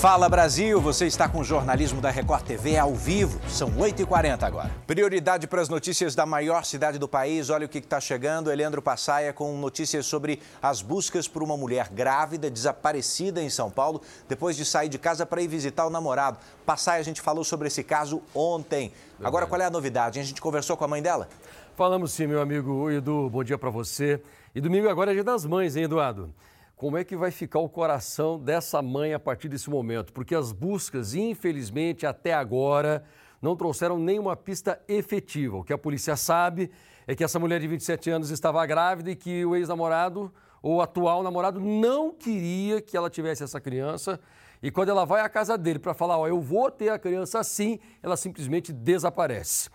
Fala 0.00 0.30
Brasil, 0.30 0.80
você 0.80 1.06
está 1.06 1.28
com 1.28 1.40
o 1.40 1.44
jornalismo 1.44 2.00
da 2.00 2.08
Record 2.08 2.42
TV 2.42 2.78
ao 2.78 2.94
vivo. 2.94 3.38
São 3.46 3.70
8h40 3.72 4.44
agora. 4.44 4.70
Prioridade 4.86 5.46
para 5.46 5.60
as 5.60 5.68
notícias 5.68 6.14
da 6.14 6.24
maior 6.24 6.64
cidade 6.64 6.98
do 6.98 7.06
país. 7.06 7.50
Olha 7.50 7.66
o 7.66 7.68
que 7.68 7.76
está 7.76 8.00
chegando. 8.00 8.50
Eleandro 8.50 8.80
Passaia 8.80 9.30
com 9.30 9.54
notícias 9.58 10.06
sobre 10.06 10.40
as 10.62 10.80
buscas 10.80 11.28
por 11.28 11.42
uma 11.42 11.54
mulher 11.54 11.90
grávida 11.90 12.50
desaparecida 12.50 13.42
em 13.42 13.50
São 13.50 13.70
Paulo 13.70 14.00
depois 14.26 14.56
de 14.56 14.64
sair 14.64 14.88
de 14.88 14.98
casa 14.98 15.26
para 15.26 15.42
ir 15.42 15.48
visitar 15.48 15.86
o 15.86 15.90
namorado. 15.90 16.38
Passaia, 16.64 17.00
a 17.00 17.04
gente 17.04 17.20
falou 17.20 17.44
sobre 17.44 17.68
esse 17.68 17.84
caso 17.84 18.22
ontem. 18.34 18.94
Agora, 19.22 19.46
qual 19.46 19.60
é 19.60 19.66
a 19.66 19.70
novidade? 19.70 20.18
A 20.18 20.22
gente 20.22 20.40
conversou 20.40 20.78
com 20.78 20.84
a 20.86 20.88
mãe 20.88 21.02
dela? 21.02 21.28
Falamos 21.76 22.12
sim, 22.12 22.26
meu 22.26 22.40
amigo 22.40 22.90
Edu. 22.90 23.28
Bom 23.28 23.44
dia 23.44 23.58
para 23.58 23.68
você. 23.68 24.18
E 24.54 24.62
domingo 24.62 24.88
agora 24.88 25.10
é 25.10 25.14
dia 25.14 25.24
das 25.24 25.44
mães, 25.44 25.76
hein, 25.76 25.84
Eduardo? 25.84 26.32
Como 26.80 26.96
é 26.96 27.04
que 27.04 27.14
vai 27.14 27.30
ficar 27.30 27.58
o 27.58 27.68
coração 27.68 28.38
dessa 28.38 28.80
mãe 28.80 29.12
a 29.12 29.20
partir 29.20 29.50
desse 29.50 29.68
momento? 29.68 30.14
Porque 30.14 30.34
as 30.34 30.50
buscas, 30.50 31.12
infelizmente, 31.12 32.06
até 32.06 32.32
agora, 32.32 33.04
não 33.42 33.54
trouxeram 33.54 33.98
nenhuma 33.98 34.34
pista 34.34 34.80
efetiva. 34.88 35.58
O 35.58 35.62
que 35.62 35.74
a 35.74 35.76
polícia 35.76 36.16
sabe 36.16 36.70
é 37.06 37.14
que 37.14 37.22
essa 37.22 37.38
mulher 37.38 37.60
de 37.60 37.68
27 37.68 38.08
anos 38.08 38.30
estava 38.30 38.64
grávida 38.64 39.10
e 39.10 39.14
que 39.14 39.44
o 39.44 39.54
ex-namorado 39.54 40.32
ou 40.62 40.80
atual 40.80 41.22
namorado 41.22 41.60
não 41.60 42.14
queria 42.14 42.80
que 42.80 42.96
ela 42.96 43.10
tivesse 43.10 43.44
essa 43.44 43.60
criança. 43.60 44.18
E 44.62 44.70
quando 44.70 44.88
ela 44.88 45.04
vai 45.04 45.20
à 45.20 45.28
casa 45.28 45.58
dele 45.58 45.78
para 45.78 45.92
falar, 45.92 46.16
ó, 46.16 46.26
eu 46.26 46.40
vou 46.40 46.70
ter 46.70 46.88
a 46.88 46.98
criança 46.98 47.40
assim, 47.40 47.78
ela 48.02 48.16
simplesmente 48.16 48.72
desaparece. 48.72 49.68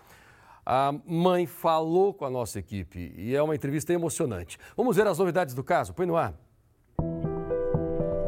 A 0.66 0.92
mãe 1.06 1.46
falou 1.46 2.12
com 2.12 2.24
a 2.24 2.30
nossa 2.30 2.58
equipe 2.58 3.14
e 3.16 3.32
é 3.32 3.40
uma 3.40 3.54
entrevista 3.54 3.92
emocionante. 3.92 4.58
Vamos 4.76 4.96
ver 4.96 5.06
as 5.06 5.20
novidades 5.20 5.54
do 5.54 5.62
caso? 5.62 5.94
Põe 5.94 6.06
no 6.06 6.16
ar. 6.16 6.45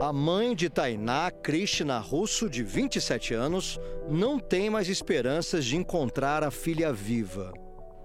A 0.09 0.13
mãe 0.13 0.57
de 0.57 0.71
Tainá, 0.71 1.31
Krishna 1.31 1.99
Russo, 1.99 2.49
de 2.49 2.63
27 2.63 3.35
anos, 3.35 3.79
não 4.09 4.39
tem 4.39 4.71
mais 4.71 4.89
esperanças 4.89 5.67
de 5.67 5.77
encontrar 5.77 6.43
a 6.43 6.51
filha 6.51 6.91
viva. 6.91 7.53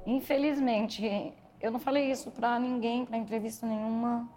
Infelizmente, 0.05 1.31
eu 1.61 1.71
não 1.71 1.79
falei 1.79 2.11
isso 2.11 2.29
para 2.29 2.59
ninguém, 2.59 3.05
para 3.05 3.15
entrevista 3.15 3.65
nenhuma. 3.65 4.29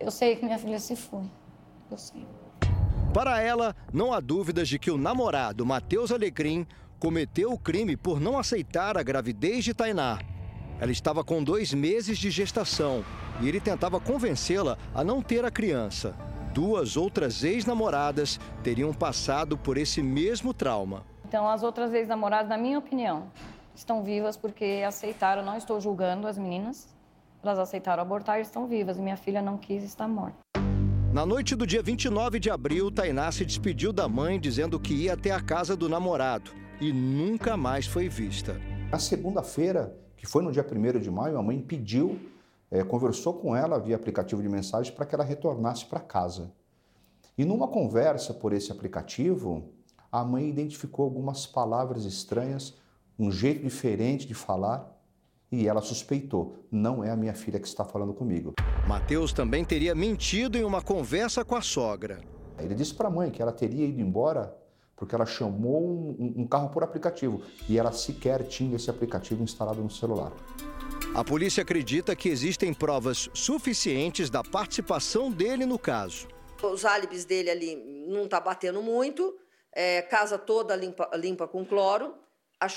Eu 0.00 0.10
sei 0.10 0.34
que 0.34 0.44
minha 0.44 0.58
filha 0.58 0.80
se 0.80 0.96
foi. 0.96 1.30
Eu 1.88 1.96
sei. 1.96 2.26
Para 3.14 3.40
ela, 3.40 3.72
não 3.92 4.12
há 4.12 4.18
dúvidas 4.18 4.68
de 4.68 4.80
que 4.80 4.90
o 4.90 4.98
namorado, 4.98 5.64
Matheus 5.64 6.10
Alecrim, 6.10 6.66
cometeu 6.98 7.52
o 7.52 7.58
crime 7.58 7.96
por 7.96 8.18
não 8.18 8.36
aceitar 8.36 8.98
a 8.98 9.02
gravidez 9.04 9.64
de 9.64 9.72
Tainá. 9.72 10.18
Ela 10.80 10.92
estava 10.92 11.24
com 11.24 11.42
dois 11.42 11.74
meses 11.74 12.18
de 12.18 12.30
gestação 12.30 13.04
e 13.40 13.48
ele 13.48 13.60
tentava 13.60 13.98
convencê-la 13.98 14.78
a 14.94 15.02
não 15.02 15.20
ter 15.20 15.44
a 15.44 15.50
criança. 15.50 16.14
Duas 16.54 16.96
outras 16.96 17.42
ex-namoradas 17.42 18.38
teriam 18.62 18.92
passado 18.92 19.58
por 19.58 19.76
esse 19.76 20.02
mesmo 20.02 20.54
trauma. 20.54 21.04
Então, 21.26 21.48
as 21.48 21.62
outras 21.62 21.92
ex-namoradas, 21.92 22.48
na 22.48 22.56
minha 22.56 22.78
opinião, 22.78 23.30
estão 23.74 24.02
vivas 24.02 24.36
porque 24.36 24.82
aceitaram, 24.86 25.44
não 25.44 25.56
estou 25.56 25.80
julgando 25.80 26.26
as 26.26 26.38
meninas, 26.38 26.88
elas 27.42 27.58
aceitaram 27.58 28.02
abortar 28.02 28.38
e 28.38 28.42
estão 28.42 28.66
vivas. 28.66 28.96
E 28.98 29.00
minha 29.00 29.16
filha 29.16 29.42
não 29.42 29.58
quis 29.58 29.82
estar 29.82 30.08
morta. 30.08 30.38
Na 31.12 31.26
noite 31.26 31.56
do 31.56 31.66
dia 31.66 31.82
29 31.82 32.38
de 32.38 32.50
abril, 32.50 32.90
Tainá 32.90 33.32
se 33.32 33.44
despediu 33.44 33.92
da 33.92 34.08
mãe 34.08 34.38
dizendo 34.38 34.78
que 34.78 34.94
ia 34.94 35.14
até 35.14 35.30
a 35.30 35.40
casa 35.40 35.76
do 35.76 35.88
namorado 35.88 36.50
e 36.80 36.92
nunca 36.92 37.56
mais 37.56 37.86
foi 37.86 38.08
vista. 38.08 38.60
Na 38.90 38.98
segunda-feira, 38.98 39.94
que 40.18 40.26
foi 40.26 40.42
no 40.42 40.52
dia 40.52 40.66
1 40.66 40.98
de 40.98 41.10
maio, 41.10 41.38
a 41.38 41.42
mãe 41.42 41.60
pediu 41.60 42.18
é, 42.70 42.82
conversou 42.82 43.34
com 43.34 43.56
ela 43.56 43.78
via 43.78 43.96
aplicativo 43.96 44.42
de 44.42 44.48
mensagem 44.48 44.92
para 44.92 45.06
que 45.06 45.14
ela 45.14 45.24
retornasse 45.24 45.86
para 45.86 46.00
casa. 46.00 46.52
E 47.36 47.44
numa 47.44 47.68
conversa 47.68 48.34
por 48.34 48.52
esse 48.52 48.70
aplicativo, 48.72 49.70
a 50.10 50.24
mãe 50.24 50.48
identificou 50.48 51.04
algumas 51.04 51.46
palavras 51.46 52.04
estranhas, 52.04 52.74
um 53.18 53.30
jeito 53.30 53.62
diferente 53.62 54.26
de 54.26 54.34
falar 54.34 54.94
e 55.50 55.68
ela 55.68 55.80
suspeitou: 55.80 56.56
não 56.70 57.02
é 57.02 57.10
a 57.10 57.16
minha 57.16 57.34
filha 57.34 57.60
que 57.60 57.68
está 57.68 57.84
falando 57.84 58.12
comigo. 58.12 58.54
Mateus 58.86 59.32
também 59.32 59.64
teria 59.64 59.94
mentido 59.94 60.58
em 60.58 60.64
uma 60.64 60.82
conversa 60.82 61.44
com 61.44 61.54
a 61.54 61.62
sogra. 61.62 62.20
Ele 62.58 62.74
disse 62.74 62.92
para 62.92 63.06
a 63.06 63.10
mãe 63.10 63.30
que 63.30 63.40
ela 63.40 63.52
teria 63.52 63.86
ido 63.86 64.00
embora 64.00 64.54
porque 64.98 65.14
ela 65.14 65.24
chamou 65.24 65.80
um, 66.18 66.34
um 66.42 66.46
carro 66.46 66.68
por 66.70 66.82
aplicativo. 66.82 67.40
E 67.68 67.78
ela 67.78 67.92
sequer 67.92 68.42
tinha 68.44 68.76
esse 68.76 68.90
aplicativo 68.90 69.42
instalado 69.42 69.80
no 69.80 69.90
celular. 69.90 70.32
A 71.14 71.24
polícia 71.24 71.62
acredita 71.62 72.14
que 72.14 72.28
existem 72.28 72.74
provas 72.74 73.30
suficientes 73.32 74.28
da 74.28 74.42
participação 74.42 75.30
dele 75.30 75.64
no 75.64 75.78
caso. 75.78 76.28
Os 76.62 76.84
álibis 76.84 77.24
dele 77.24 77.48
ali 77.48 77.76
não 78.08 78.24
está 78.24 78.40
batendo 78.40 78.82
muito, 78.82 79.34
é, 79.72 80.02
casa 80.02 80.36
toda 80.36 80.74
limpa, 80.74 81.08
limpa 81.14 81.46
com 81.46 81.64
cloro, 81.64 82.14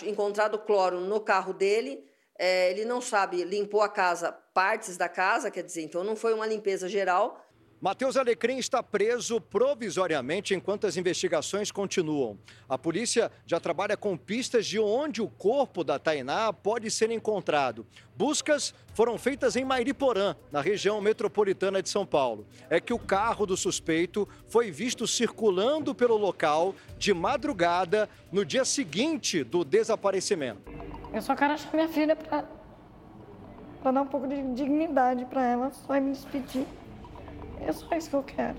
encontrado 0.05 0.59
cloro 0.59 0.99
no 0.99 1.19
carro 1.19 1.51
dele, 1.51 2.05
é, 2.37 2.69
ele 2.69 2.85
não 2.85 3.01
sabe, 3.01 3.43
limpou 3.43 3.81
a 3.81 3.89
casa, 3.89 4.31
partes 4.31 4.97
da 4.97 5.09
casa, 5.09 5.49
quer 5.49 5.63
dizer, 5.63 5.81
então 5.81 6.03
não 6.03 6.15
foi 6.15 6.33
uma 6.33 6.45
limpeza 6.45 6.87
geral, 6.87 7.43
Matheus 7.81 8.15
Alecrim 8.15 8.59
está 8.59 8.83
preso 8.83 9.41
provisoriamente 9.41 10.53
enquanto 10.53 10.85
as 10.85 10.97
investigações 10.97 11.71
continuam. 11.71 12.37
A 12.69 12.77
polícia 12.77 13.31
já 13.43 13.59
trabalha 13.59 13.97
com 13.97 14.15
pistas 14.15 14.67
de 14.67 14.77
onde 14.77 15.19
o 15.19 15.27
corpo 15.27 15.83
da 15.83 15.97
Tainá 15.97 16.53
pode 16.53 16.91
ser 16.91 17.09
encontrado. 17.09 17.83
Buscas 18.15 18.71
foram 18.93 19.17
feitas 19.17 19.55
em 19.55 19.65
Mairiporã, 19.65 20.35
na 20.51 20.61
região 20.61 21.01
metropolitana 21.01 21.81
de 21.81 21.89
São 21.89 22.05
Paulo. 22.05 22.45
É 22.69 22.79
que 22.79 22.93
o 22.93 22.99
carro 22.99 23.47
do 23.47 23.57
suspeito 23.57 24.29
foi 24.45 24.69
visto 24.69 25.07
circulando 25.07 25.95
pelo 25.95 26.17
local 26.17 26.75
de 26.99 27.15
madrugada 27.15 28.07
no 28.31 28.45
dia 28.45 28.63
seguinte 28.63 29.43
do 29.43 29.65
desaparecimento. 29.65 30.71
Eu 31.11 31.21
só 31.23 31.35
quero 31.35 31.53
achar 31.53 31.73
minha 31.73 31.89
filha 31.89 32.15
para 32.15 32.45
dar 33.91 34.01
um 34.03 34.07
pouco 34.07 34.27
de 34.27 34.39
dignidade 34.53 35.25
para 35.25 35.43
ela, 35.43 35.71
só 35.71 35.99
me 35.99 36.11
despedir. 36.11 36.67
É 37.61 37.71
só 37.71 37.87
isso 37.95 38.09
que 38.09 38.15
eu 38.15 38.23
quero. 38.23 38.57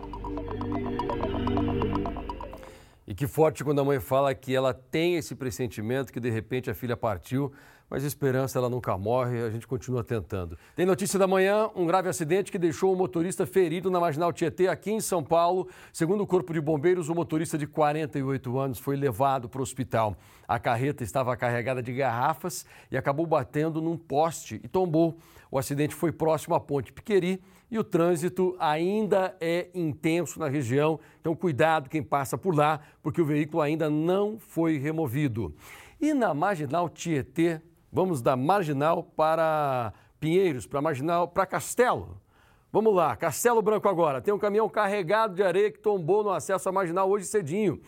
E 3.07 3.15
que 3.15 3.27
forte 3.27 3.65
quando 3.65 3.81
a 3.81 3.85
mãe 3.85 4.01
fala 4.01 4.35
que 4.35 4.55
ela 4.55 4.73
tem 4.73 5.17
esse 5.17 5.35
pressentimento 5.35 6.13
que 6.13 6.21
de 6.21 6.31
repente 6.31 6.71
a 6.71 6.75
filha 6.75 6.97
partiu, 6.97 7.53
mas 7.93 8.05
a 8.05 8.07
esperança 8.07 8.59
ela 8.59 8.71
nunca 8.71 8.97
morre, 8.97 9.43
a 9.43 9.51
gente 9.51 9.67
continua 9.67 10.03
tentando. 10.03 10.57
Tem 10.75 10.87
notícia 10.87 11.19
da 11.19 11.27
manhã, 11.27 11.69
um 11.77 11.85
grave 11.85 12.09
acidente 12.09 12.51
que 12.51 12.57
deixou 12.57 12.91
um 12.91 12.97
motorista 12.97 13.45
ferido 13.45 13.91
na 13.91 14.01
Marginal 14.01 14.33
Tietê, 14.33 14.67
aqui 14.67 14.91
em 14.91 14.99
São 14.99 15.23
Paulo. 15.23 15.69
Segundo 15.93 16.23
o 16.23 16.27
Corpo 16.27 16.55
de 16.55 16.61
Bombeiros, 16.63 17.11
o 17.11 17.15
motorista 17.15 17.59
de 17.59 17.67
48 17.67 18.59
anos 18.59 18.79
foi 18.79 18.97
levado 18.97 19.47
para 19.47 19.59
o 19.59 19.63
hospital. 19.63 20.17
A 20.49 20.59
carreta 20.59 21.05
estava 21.05 21.37
carregada 21.37 21.83
de 21.83 21.93
garrafas 21.93 22.65
e 22.91 22.97
acabou 22.97 23.27
batendo 23.27 23.83
num 23.83 23.99
poste 23.99 24.59
e 24.65 24.69
tombou. 24.69 25.19
O 25.51 25.59
acidente 25.59 25.95
foi 25.95 26.11
próximo 26.11 26.55
à 26.55 26.61
Ponte 26.61 26.95
Piqueri 26.95 27.43
e 27.71 27.79
o 27.79 27.85
trânsito 27.85 28.57
ainda 28.59 29.37
é 29.39 29.69
intenso 29.75 30.41
na 30.41 30.49
região. 30.49 30.99
Então, 31.21 31.37
cuidado 31.37 31.91
quem 31.91 32.03
passa 32.03 32.39
por 32.39 32.55
lá, 32.55 32.81
porque 33.03 33.21
o 33.21 33.27
veículo 33.27 33.61
ainda 33.61 33.91
não 33.91 34.39
foi 34.39 34.79
removido. 34.79 35.55
E 36.01 36.15
na 36.15 36.33
Marginal 36.33 36.89
Tietê, 36.89 37.61
vamos 37.93 38.23
da 38.23 38.35
Marginal 38.35 39.03
para 39.03 39.93
Pinheiros, 40.19 40.67
para 40.67 40.81
Marginal, 40.81 41.29
para 41.29 41.45
Castelo. 41.45 42.17
Vamos 42.73 42.95
lá, 42.95 43.15
Castelo 43.15 43.61
Branco 43.61 43.87
agora. 43.87 44.23
Tem 44.23 44.33
um 44.33 44.39
caminhão 44.39 44.67
carregado 44.67 45.35
de 45.35 45.43
areia 45.43 45.71
que 45.71 45.79
tombou 45.79 46.25
no 46.25 46.31
acesso 46.31 46.67
à 46.71 46.73
Marginal 46.73 47.11
hoje 47.11 47.27
cedinho. 47.27 47.83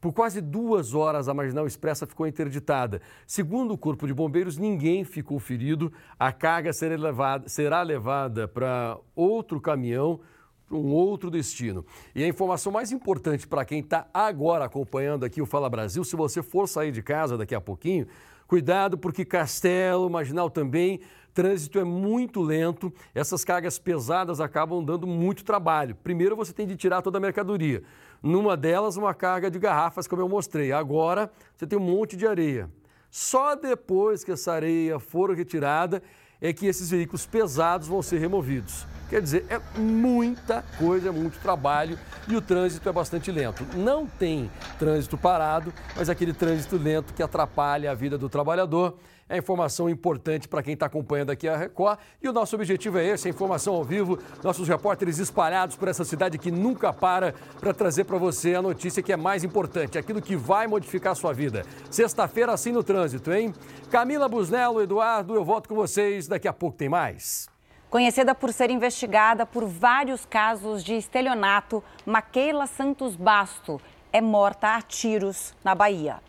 Por 0.00 0.14
quase 0.14 0.40
duas 0.40 0.94
horas, 0.94 1.28
a 1.28 1.34
Marginal 1.34 1.66
Expressa 1.66 2.06
ficou 2.06 2.26
interditada. 2.26 3.02
Segundo 3.26 3.74
o 3.74 3.78
Corpo 3.78 4.06
de 4.06 4.14
Bombeiros, 4.14 4.56
ninguém 4.56 5.04
ficou 5.04 5.38
ferido. 5.38 5.92
A 6.18 6.32
carga 6.32 6.72
será 6.72 6.96
levada, 6.96 7.46
será 7.50 7.82
levada 7.82 8.48
para 8.48 8.96
outro 9.14 9.60
caminhão, 9.60 10.20
para 10.66 10.78
um 10.78 10.90
outro 10.90 11.30
destino. 11.30 11.84
E 12.14 12.24
a 12.24 12.28
informação 12.28 12.72
mais 12.72 12.92
importante 12.92 13.46
para 13.46 13.62
quem 13.66 13.80
está 13.80 14.08
agora 14.14 14.64
acompanhando 14.64 15.26
aqui 15.26 15.42
o 15.42 15.46
Fala 15.46 15.68
Brasil, 15.68 16.02
se 16.02 16.16
você 16.16 16.42
for 16.42 16.66
sair 16.66 16.92
de 16.92 17.02
casa 17.02 17.36
daqui 17.36 17.54
a 17.54 17.60
pouquinho, 17.60 18.06
cuidado 18.50 18.98
porque 18.98 19.24
Castelo, 19.24 20.10
Marginal 20.10 20.50
também, 20.50 20.98
trânsito 21.32 21.78
é 21.78 21.84
muito 21.84 22.42
lento, 22.42 22.92
essas 23.14 23.44
cargas 23.44 23.78
pesadas 23.78 24.40
acabam 24.40 24.84
dando 24.84 25.06
muito 25.06 25.44
trabalho. 25.44 25.94
Primeiro 25.94 26.34
você 26.34 26.52
tem 26.52 26.66
de 26.66 26.74
tirar 26.74 27.00
toda 27.00 27.18
a 27.18 27.20
mercadoria. 27.20 27.84
Numa 28.20 28.56
delas, 28.56 28.96
uma 28.96 29.14
carga 29.14 29.48
de 29.48 29.56
garrafas, 29.60 30.08
como 30.08 30.20
eu 30.20 30.28
mostrei. 30.28 30.72
Agora, 30.72 31.30
você 31.54 31.64
tem 31.64 31.78
um 31.78 31.82
monte 31.82 32.16
de 32.16 32.26
areia. 32.26 32.68
Só 33.08 33.54
depois 33.54 34.24
que 34.24 34.32
essa 34.32 34.52
areia 34.52 34.98
for 34.98 35.30
retirada 35.30 36.02
é 36.40 36.52
que 36.52 36.66
esses 36.66 36.90
veículos 36.90 37.26
pesados 37.26 37.86
vão 37.86 38.02
ser 38.02 38.18
removidos. 38.18 38.86
Quer 39.08 39.20
dizer, 39.20 39.44
é 39.48 39.60
muita 39.78 40.64
coisa, 40.78 41.10
muito 41.10 41.38
trabalho 41.40 41.98
e 42.28 42.36
o 42.36 42.40
trânsito 42.40 42.88
é 42.88 42.92
bastante 42.92 43.30
lento. 43.30 43.66
Não 43.76 44.06
tem 44.06 44.48
trânsito 44.78 45.18
parado, 45.18 45.74
mas 45.96 46.08
aquele 46.08 46.32
trânsito 46.32 46.76
lento 46.76 47.12
que 47.12 47.22
atrapalha 47.22 47.90
a 47.90 47.94
vida 47.94 48.16
do 48.16 48.28
trabalhador 48.28 48.96
é 49.30 49.38
informação 49.38 49.88
importante 49.88 50.48
para 50.48 50.60
quem 50.60 50.74
está 50.74 50.86
acompanhando 50.86 51.30
aqui 51.30 51.48
a 51.48 51.56
Record. 51.56 52.00
E 52.20 52.28
o 52.28 52.32
nosso 52.32 52.56
objetivo 52.56 52.98
é 52.98 53.06
esse: 53.06 53.28
a 53.28 53.30
informação 53.30 53.74
ao 53.74 53.84
vivo, 53.84 54.18
nossos 54.42 54.68
repórteres 54.68 55.18
espalhados 55.18 55.76
por 55.76 55.86
essa 55.86 56.04
cidade 56.04 56.36
que 56.36 56.50
nunca 56.50 56.92
para 56.92 57.32
para 57.60 57.72
trazer 57.72 58.04
para 58.04 58.18
você 58.18 58.56
a 58.56 58.60
notícia 58.60 59.02
que 59.02 59.12
é 59.12 59.16
mais 59.16 59.44
importante, 59.44 59.96
aquilo 59.96 60.20
que 60.20 60.34
vai 60.34 60.66
modificar 60.66 61.12
a 61.12 61.14
sua 61.14 61.32
vida. 61.32 61.64
Sexta-feira, 61.88 62.52
assim 62.52 62.72
no 62.72 62.82
trânsito, 62.82 63.32
hein? 63.32 63.54
Camila 63.88 64.28
Busnello, 64.28 64.82
Eduardo, 64.82 65.34
eu 65.34 65.44
volto 65.44 65.68
com 65.68 65.76
vocês. 65.76 66.26
Daqui 66.26 66.48
a 66.48 66.52
pouco 66.52 66.76
tem 66.76 66.88
mais. 66.88 67.48
Conhecida 67.88 68.34
por 68.34 68.52
ser 68.52 68.70
investigada 68.70 69.46
por 69.46 69.64
vários 69.64 70.24
casos 70.26 70.82
de 70.82 70.94
estelionato, 70.94 71.82
Maquela 72.04 72.66
Santos 72.66 73.14
Basto 73.14 73.80
é 74.12 74.20
morta 74.20 74.74
a 74.74 74.82
tiros 74.82 75.54
na 75.62 75.74
Bahia. 75.74 76.20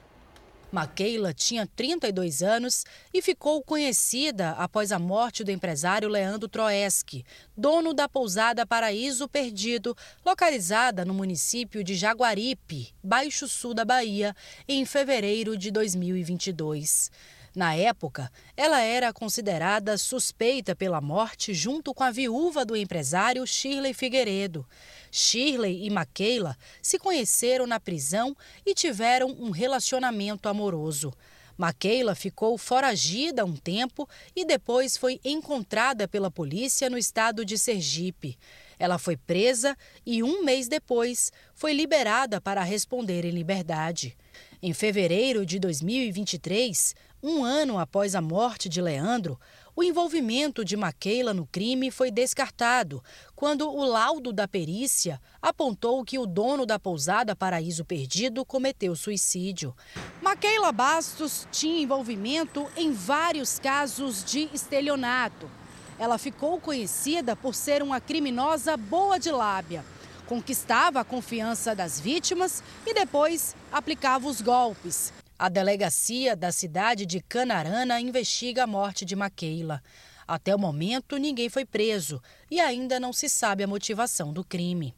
Maquila 0.71 1.33
tinha 1.33 1.67
32 1.67 2.41
anos 2.41 2.85
e 3.13 3.21
ficou 3.21 3.61
conhecida 3.61 4.51
após 4.51 4.91
a 4.91 4.97
morte 4.97 5.43
do 5.43 5.51
empresário 5.51 6.07
Leandro 6.07 6.47
Troeski, 6.47 7.25
dono 7.57 7.93
da 7.93 8.07
pousada 8.07 8.65
Paraíso 8.65 9.27
Perdido, 9.27 9.95
localizada 10.25 11.03
no 11.03 11.13
município 11.13 11.83
de 11.83 11.95
Jaguaripe, 11.95 12.93
Baixo 13.03 13.47
Sul 13.47 13.73
da 13.73 13.83
Bahia, 13.83 14.35
em 14.67 14.85
fevereiro 14.85 15.57
de 15.57 15.71
2022. 15.71 17.11
Na 17.53 17.75
época, 17.75 18.31
ela 18.55 18.79
era 18.79 19.11
considerada 19.11 19.97
suspeita 19.97 20.73
pela 20.73 21.01
morte 21.01 21.53
junto 21.53 21.93
com 21.93 22.03
a 22.03 22.09
viúva 22.09 22.63
do 22.63 22.77
empresário 22.77 23.45
Shirley 23.45 23.93
Figueiredo. 23.93 24.65
Shirley 25.11 25.85
e 25.85 25.89
Maquela 25.89 26.55
se 26.81 26.97
conheceram 26.97 27.67
na 27.67 27.77
prisão 27.77 28.35
e 28.65 28.73
tiveram 28.73 29.29
um 29.37 29.49
relacionamento 29.49 30.47
amoroso. 30.47 31.13
Maquela 31.57 32.15
ficou 32.15 32.57
foragida 32.57 33.45
um 33.45 33.55
tempo 33.55 34.07
e 34.33 34.45
depois 34.45 34.95
foi 34.95 35.19
encontrada 35.23 36.07
pela 36.07 36.31
polícia 36.31 36.89
no 36.89 36.97
estado 36.97 37.43
de 37.43 37.57
Sergipe. 37.57 38.37
Ela 38.79 38.97
foi 38.97 39.15
presa 39.15 39.77
e, 40.05 40.23
um 40.23 40.43
mês 40.43 40.67
depois, 40.67 41.31
foi 41.53 41.73
liberada 41.73 42.41
para 42.41 42.63
responder 42.63 43.25
em 43.25 43.29
liberdade. 43.31 44.17
Em 44.59 44.73
fevereiro 44.73 45.45
de 45.45 45.59
2023, 45.59 46.95
um 47.23 47.43
ano 47.43 47.77
após 47.77 48.15
a 48.15 48.21
morte 48.21 48.67
de 48.67 48.81
Leandro, 48.81 49.39
o 49.75 49.83
envolvimento 49.83 50.65
de 50.65 50.75
Maquela 50.75 51.33
no 51.33 51.45
crime 51.45 51.91
foi 51.91 52.11
descartado 52.11 53.03
quando 53.35 53.69
o 53.69 53.83
laudo 53.85 54.33
da 54.33 54.47
perícia 54.47 55.21
apontou 55.41 56.03
que 56.03 56.17
o 56.17 56.25
dono 56.25 56.65
da 56.65 56.79
pousada 56.79 57.35
Paraíso 57.35 57.85
Perdido 57.85 58.43
cometeu 58.43 58.95
suicídio. 58.95 59.75
Maquela 60.21 60.71
Bastos 60.71 61.47
tinha 61.51 61.81
envolvimento 61.81 62.67
em 62.75 62.91
vários 62.91 63.59
casos 63.59 64.25
de 64.25 64.49
estelionato. 64.53 65.49
Ela 65.97 66.17
ficou 66.17 66.59
conhecida 66.59 67.35
por 67.35 67.53
ser 67.53 67.83
uma 67.83 68.01
criminosa 68.01 68.75
boa 68.75 69.19
de 69.19 69.31
lábia. 69.31 69.85
Conquistava 70.25 71.01
a 71.01 71.05
confiança 71.05 71.75
das 71.75 71.99
vítimas 71.99 72.63
e 72.85 72.93
depois 72.93 73.55
aplicava 73.71 74.27
os 74.27 74.41
golpes. 74.41 75.13
A 75.41 75.49
delegacia 75.49 76.35
da 76.35 76.51
cidade 76.51 77.03
de 77.03 77.19
Canarana 77.19 77.99
investiga 77.99 78.65
a 78.65 78.67
morte 78.67 79.03
de 79.03 79.15
Maquila. 79.15 79.81
Até 80.27 80.53
o 80.55 80.59
momento, 80.59 81.17
ninguém 81.17 81.49
foi 81.49 81.65
preso 81.65 82.21
e 82.51 82.59
ainda 82.59 82.99
não 82.99 83.11
se 83.11 83.27
sabe 83.27 83.63
a 83.63 83.67
motivação 83.67 84.31
do 84.31 84.43
crime. 84.43 84.93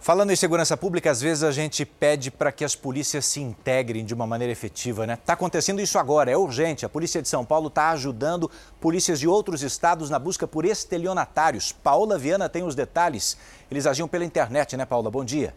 Falando 0.00 0.30
em 0.30 0.36
segurança 0.36 0.78
pública, 0.78 1.10
às 1.10 1.20
vezes 1.20 1.44
a 1.44 1.52
gente 1.52 1.84
pede 1.84 2.30
para 2.30 2.50
que 2.50 2.64
as 2.64 2.74
polícias 2.74 3.26
se 3.26 3.38
integrem 3.38 4.02
de 4.02 4.14
uma 4.14 4.26
maneira 4.26 4.50
efetiva, 4.50 5.06
né? 5.06 5.12
Está 5.12 5.34
acontecendo 5.34 5.82
isso 5.82 5.98
agora, 5.98 6.30
é 6.30 6.36
urgente. 6.38 6.86
A 6.86 6.88
Polícia 6.88 7.20
de 7.20 7.28
São 7.28 7.44
Paulo 7.44 7.68
está 7.68 7.90
ajudando 7.90 8.50
polícias 8.80 9.20
de 9.20 9.28
outros 9.28 9.62
estados 9.62 10.08
na 10.08 10.18
busca 10.18 10.48
por 10.48 10.64
estelionatários. 10.64 11.70
Paula 11.70 12.16
Viana 12.16 12.48
tem 12.48 12.62
os 12.62 12.74
detalhes. 12.74 13.36
Eles 13.70 13.86
agiam 13.86 14.08
pela 14.08 14.24
internet, 14.24 14.74
né, 14.74 14.86
Paula? 14.86 15.10
Bom 15.10 15.22
dia. 15.22 15.52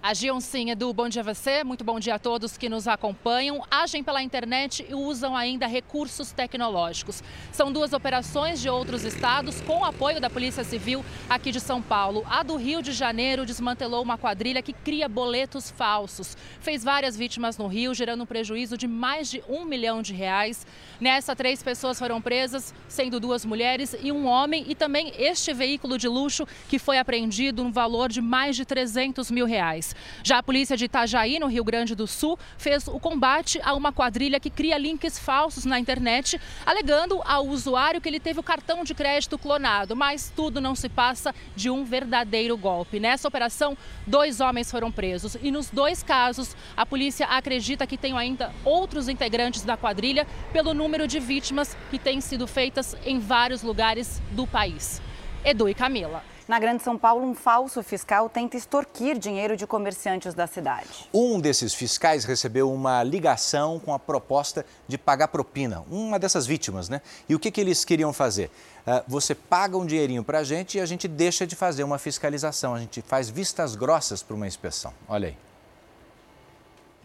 Agiam 0.00 0.40
sim, 0.40 0.70
Edu, 0.70 0.92
bom 0.92 1.08
dia 1.08 1.22
a 1.22 1.24
você, 1.24 1.64
muito 1.64 1.82
bom 1.82 1.98
dia 1.98 2.14
a 2.14 2.18
todos 2.20 2.56
que 2.56 2.68
nos 2.68 2.86
acompanham. 2.86 3.64
Agem 3.68 4.02
pela 4.02 4.22
internet 4.22 4.86
e 4.88 4.94
usam 4.94 5.36
ainda 5.36 5.66
recursos 5.66 6.30
tecnológicos. 6.30 7.20
São 7.50 7.72
duas 7.72 7.92
operações 7.92 8.60
de 8.60 8.68
outros 8.68 9.02
estados 9.04 9.60
com 9.62 9.84
apoio 9.84 10.20
da 10.20 10.30
Polícia 10.30 10.62
Civil 10.62 11.04
aqui 11.28 11.50
de 11.50 11.58
São 11.58 11.82
Paulo. 11.82 12.24
A 12.30 12.44
do 12.44 12.54
Rio 12.54 12.80
de 12.80 12.92
Janeiro 12.92 13.44
desmantelou 13.44 14.00
uma 14.00 14.16
quadrilha 14.16 14.62
que 14.62 14.72
cria 14.72 15.08
boletos 15.08 15.68
falsos. 15.68 16.36
Fez 16.60 16.84
várias 16.84 17.16
vítimas 17.16 17.58
no 17.58 17.66
Rio, 17.66 17.92
gerando 17.92 18.22
um 18.22 18.26
prejuízo 18.26 18.78
de 18.78 18.86
mais 18.86 19.28
de 19.28 19.42
um 19.48 19.64
milhão 19.64 20.00
de 20.00 20.14
reais. 20.14 20.64
Nessa, 21.00 21.34
três 21.34 21.60
pessoas 21.60 21.98
foram 21.98 22.22
presas, 22.22 22.72
sendo 22.86 23.18
duas 23.18 23.44
mulheres 23.44 23.96
e 24.00 24.12
um 24.12 24.26
homem, 24.26 24.64
e 24.68 24.76
também 24.76 25.12
este 25.18 25.52
veículo 25.52 25.98
de 25.98 26.06
luxo 26.06 26.46
que 26.68 26.78
foi 26.78 26.98
apreendido 26.98 27.64
no 27.64 27.72
valor 27.72 28.08
de 28.08 28.20
mais 28.20 28.54
de 28.54 28.64
300 28.64 29.28
mil 29.32 29.44
reais. 29.44 29.87
Já 30.22 30.38
a 30.38 30.42
polícia 30.42 30.76
de 30.76 30.84
Itajaí, 30.84 31.38
no 31.38 31.46
Rio 31.46 31.64
Grande 31.64 31.94
do 31.94 32.06
Sul, 32.06 32.38
fez 32.56 32.88
o 32.88 32.98
combate 32.98 33.60
a 33.62 33.74
uma 33.74 33.92
quadrilha 33.92 34.40
que 34.40 34.50
cria 34.50 34.78
links 34.78 35.18
falsos 35.18 35.64
na 35.64 35.78
internet, 35.78 36.40
alegando 36.64 37.20
ao 37.24 37.46
usuário 37.46 38.00
que 38.00 38.08
ele 38.08 38.20
teve 38.20 38.40
o 38.40 38.42
cartão 38.42 38.84
de 38.84 38.94
crédito 38.94 39.38
clonado. 39.38 39.96
Mas 39.96 40.32
tudo 40.34 40.60
não 40.60 40.74
se 40.74 40.88
passa 40.88 41.34
de 41.54 41.70
um 41.70 41.84
verdadeiro 41.84 42.56
golpe. 42.56 43.00
Nessa 43.00 43.28
operação, 43.28 43.76
dois 44.06 44.40
homens 44.40 44.70
foram 44.70 44.90
presos 44.90 45.36
e 45.42 45.50
nos 45.50 45.70
dois 45.70 46.02
casos, 46.02 46.56
a 46.76 46.84
polícia 46.84 47.26
acredita 47.26 47.86
que 47.86 47.96
tem 47.96 48.16
ainda 48.16 48.52
outros 48.64 49.08
integrantes 49.08 49.62
da 49.62 49.76
quadrilha 49.76 50.26
pelo 50.52 50.74
número 50.74 51.06
de 51.06 51.20
vítimas 51.20 51.76
que 51.90 51.98
têm 51.98 52.20
sido 52.20 52.46
feitas 52.46 52.96
em 53.04 53.18
vários 53.18 53.62
lugares 53.62 54.20
do 54.32 54.46
país. 54.46 55.00
Edu 55.44 55.68
e 55.68 55.74
Camila. 55.74 56.22
Na 56.48 56.58
Grande 56.58 56.82
São 56.82 56.96
Paulo, 56.96 57.26
um 57.26 57.34
falso 57.34 57.82
fiscal 57.82 58.26
tenta 58.30 58.56
extorquir 58.56 59.18
dinheiro 59.18 59.54
de 59.54 59.66
comerciantes 59.66 60.32
da 60.32 60.46
cidade. 60.46 61.06
Um 61.12 61.38
desses 61.38 61.74
fiscais 61.74 62.24
recebeu 62.24 62.72
uma 62.72 63.02
ligação 63.02 63.78
com 63.78 63.92
a 63.92 63.98
proposta 63.98 64.64
de 64.88 64.96
pagar 64.96 65.28
propina, 65.28 65.84
uma 65.90 66.18
dessas 66.18 66.46
vítimas, 66.46 66.88
né? 66.88 67.02
E 67.28 67.34
o 67.34 67.38
que, 67.38 67.50
que 67.50 67.60
eles 67.60 67.84
queriam 67.84 68.14
fazer? 68.14 68.50
Uh, 68.86 69.04
você 69.06 69.34
paga 69.34 69.76
um 69.76 69.84
dinheirinho 69.84 70.24
para 70.24 70.38
a 70.38 70.42
gente 70.42 70.78
e 70.78 70.80
a 70.80 70.86
gente 70.86 71.06
deixa 71.06 71.46
de 71.46 71.54
fazer 71.54 71.84
uma 71.84 71.98
fiscalização, 71.98 72.74
a 72.74 72.80
gente 72.80 73.02
faz 73.02 73.28
vistas 73.28 73.76
grossas 73.76 74.22
para 74.22 74.34
uma 74.34 74.46
inspeção. 74.46 74.94
Olha 75.06 75.28
aí. 75.28 75.36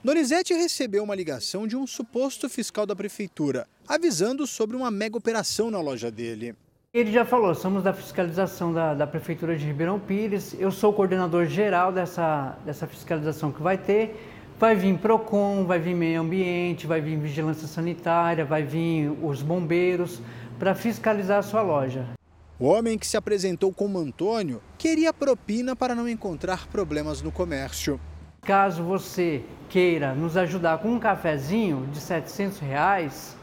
Donizete 0.02 0.54
recebeu 0.54 1.04
uma 1.04 1.16
ligação 1.16 1.68
de 1.68 1.76
um 1.76 1.86
suposto 1.86 2.48
fiscal 2.48 2.86
da 2.86 2.96
prefeitura, 2.96 3.68
avisando 3.86 4.48
sobre 4.48 4.78
uma 4.78 4.90
mega 4.90 5.18
operação 5.18 5.70
na 5.70 5.82
loja 5.82 6.10
dele. 6.10 6.56
Ele 6.96 7.12
já 7.12 7.26
falou, 7.26 7.56
somos 7.56 7.82
da 7.82 7.92
fiscalização 7.92 8.72
da, 8.72 8.94
da, 8.94 9.08
Prefeitura 9.08 9.56
de 9.56 9.66
Ribeirão 9.66 10.00
Pires, 10.00 10.56
eu 10.60 10.70
sou 10.70 10.92
o 10.92 10.94
coordenador 10.94 11.48
geral 11.48 11.92
dessa, 11.92 12.56
dessa 12.64 12.86
fiscalização 12.86 13.52
que 13.52 13.64
vai 13.64 13.80
ter. 13.80 14.30
Vai 14.60 14.76
vir 14.76 15.00
PROCON, 15.00 15.66
vai 15.66 15.80
vir 15.80 15.96
Meio 15.96 16.22
Ambiente, 16.22 16.86
vai 16.86 17.02
vir 17.02 17.18
Vigilância 17.18 17.68
Sanitária, 17.68 18.46
vai 18.46 18.62
vir 18.62 19.10
os 19.24 19.42
bombeiros 19.42 20.22
para 20.60 20.76
fiscalizar 20.76 21.40
a 21.40 21.42
sua 21.42 21.64
loja. 21.64 22.06
O 22.60 22.68
homem 22.68 22.96
que 22.96 23.08
se 23.08 23.18
apresentou 23.18 23.74
como 23.74 23.98
Antônio 23.98 24.62
queria 24.78 25.12
propina 25.12 25.76
para 25.76 25.96
não 25.96 26.08
encontrar 26.08 26.68
problemas 26.68 27.24
no 27.24 27.32
comércio. 27.32 28.00
Caso 28.44 28.84
você 28.84 29.42
queira 29.68 30.14
nos 30.14 30.38
ajudar 30.38 30.78
com 30.78 30.90
um 30.90 31.00
cafezinho 31.00 31.88
de 31.92 32.00
700 32.00 32.60
reais, 32.60 33.36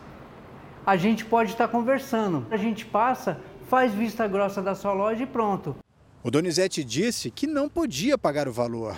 a 0.86 0.96
gente 0.96 1.24
pode 1.24 1.52
estar 1.52 1.68
conversando. 1.68 2.46
A 2.50 2.56
gente 2.56 2.84
passa, 2.84 3.40
faz 3.68 3.92
vista 3.92 4.26
grossa 4.26 4.60
da 4.60 4.74
sua 4.74 4.92
loja 4.92 5.22
e 5.22 5.26
pronto. 5.26 5.76
O 6.22 6.30
Donizete 6.30 6.84
disse 6.84 7.30
que 7.30 7.46
não 7.46 7.68
podia 7.68 8.18
pagar 8.18 8.48
o 8.48 8.52
valor. 8.52 8.96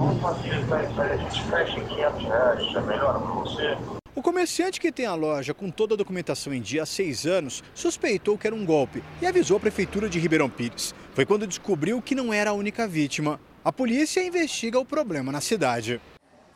Vamos 0.00 0.20
facilitar 0.20 0.84
isso 0.84 1.00
aí, 1.00 1.12
a 1.12 1.16
gente 1.16 1.42
fecha 1.44 1.78
em 1.78 1.86
500 1.86 2.22
reais, 2.24 2.74
é 2.74 2.80
melhor 2.80 3.20
para 3.20 3.32
você? 3.32 3.78
O 4.14 4.22
comerciante 4.22 4.80
que 4.80 4.92
tem 4.92 5.06
a 5.06 5.14
loja 5.14 5.52
com 5.52 5.70
toda 5.70 5.94
a 5.94 5.96
documentação 5.96 6.54
em 6.54 6.60
dia 6.60 6.84
há 6.84 6.86
seis 6.86 7.26
anos 7.26 7.62
suspeitou 7.74 8.38
que 8.38 8.46
era 8.46 8.54
um 8.54 8.64
golpe 8.64 9.02
e 9.20 9.26
avisou 9.26 9.56
a 9.56 9.60
prefeitura 9.60 10.08
de 10.08 10.20
Ribeirão 10.20 10.48
Pires. 10.48 10.94
Foi 11.12 11.26
quando 11.26 11.46
descobriu 11.46 12.00
que 12.00 12.14
não 12.14 12.32
era 12.32 12.50
a 12.50 12.54
única 12.54 12.86
vítima. 12.86 13.40
A 13.64 13.72
polícia 13.72 14.24
investiga 14.24 14.78
o 14.78 14.84
problema 14.84 15.32
na 15.32 15.40
cidade. 15.40 16.00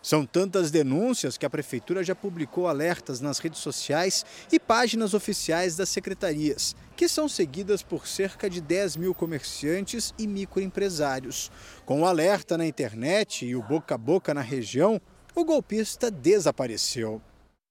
São 0.00 0.24
tantas 0.24 0.70
denúncias 0.70 1.36
que 1.36 1.44
a 1.44 1.50
Prefeitura 1.50 2.04
já 2.04 2.14
publicou 2.14 2.68
alertas 2.68 3.20
nas 3.20 3.38
redes 3.38 3.60
sociais 3.60 4.24
e 4.50 4.58
páginas 4.60 5.12
oficiais 5.12 5.76
das 5.76 5.88
secretarias, 5.88 6.76
que 6.96 7.08
são 7.08 7.28
seguidas 7.28 7.82
por 7.82 8.06
cerca 8.06 8.48
de 8.48 8.60
10 8.60 8.96
mil 8.96 9.14
comerciantes 9.14 10.14
e 10.18 10.26
microempresários. 10.26 11.50
Com 11.84 12.02
o 12.02 12.06
alerta 12.06 12.56
na 12.56 12.66
internet 12.66 13.44
e 13.44 13.56
o 13.56 13.62
boca 13.62 13.96
a 13.96 13.98
boca 13.98 14.32
na 14.32 14.40
região, 14.40 15.00
o 15.34 15.44
golpista 15.44 16.10
desapareceu. 16.10 17.20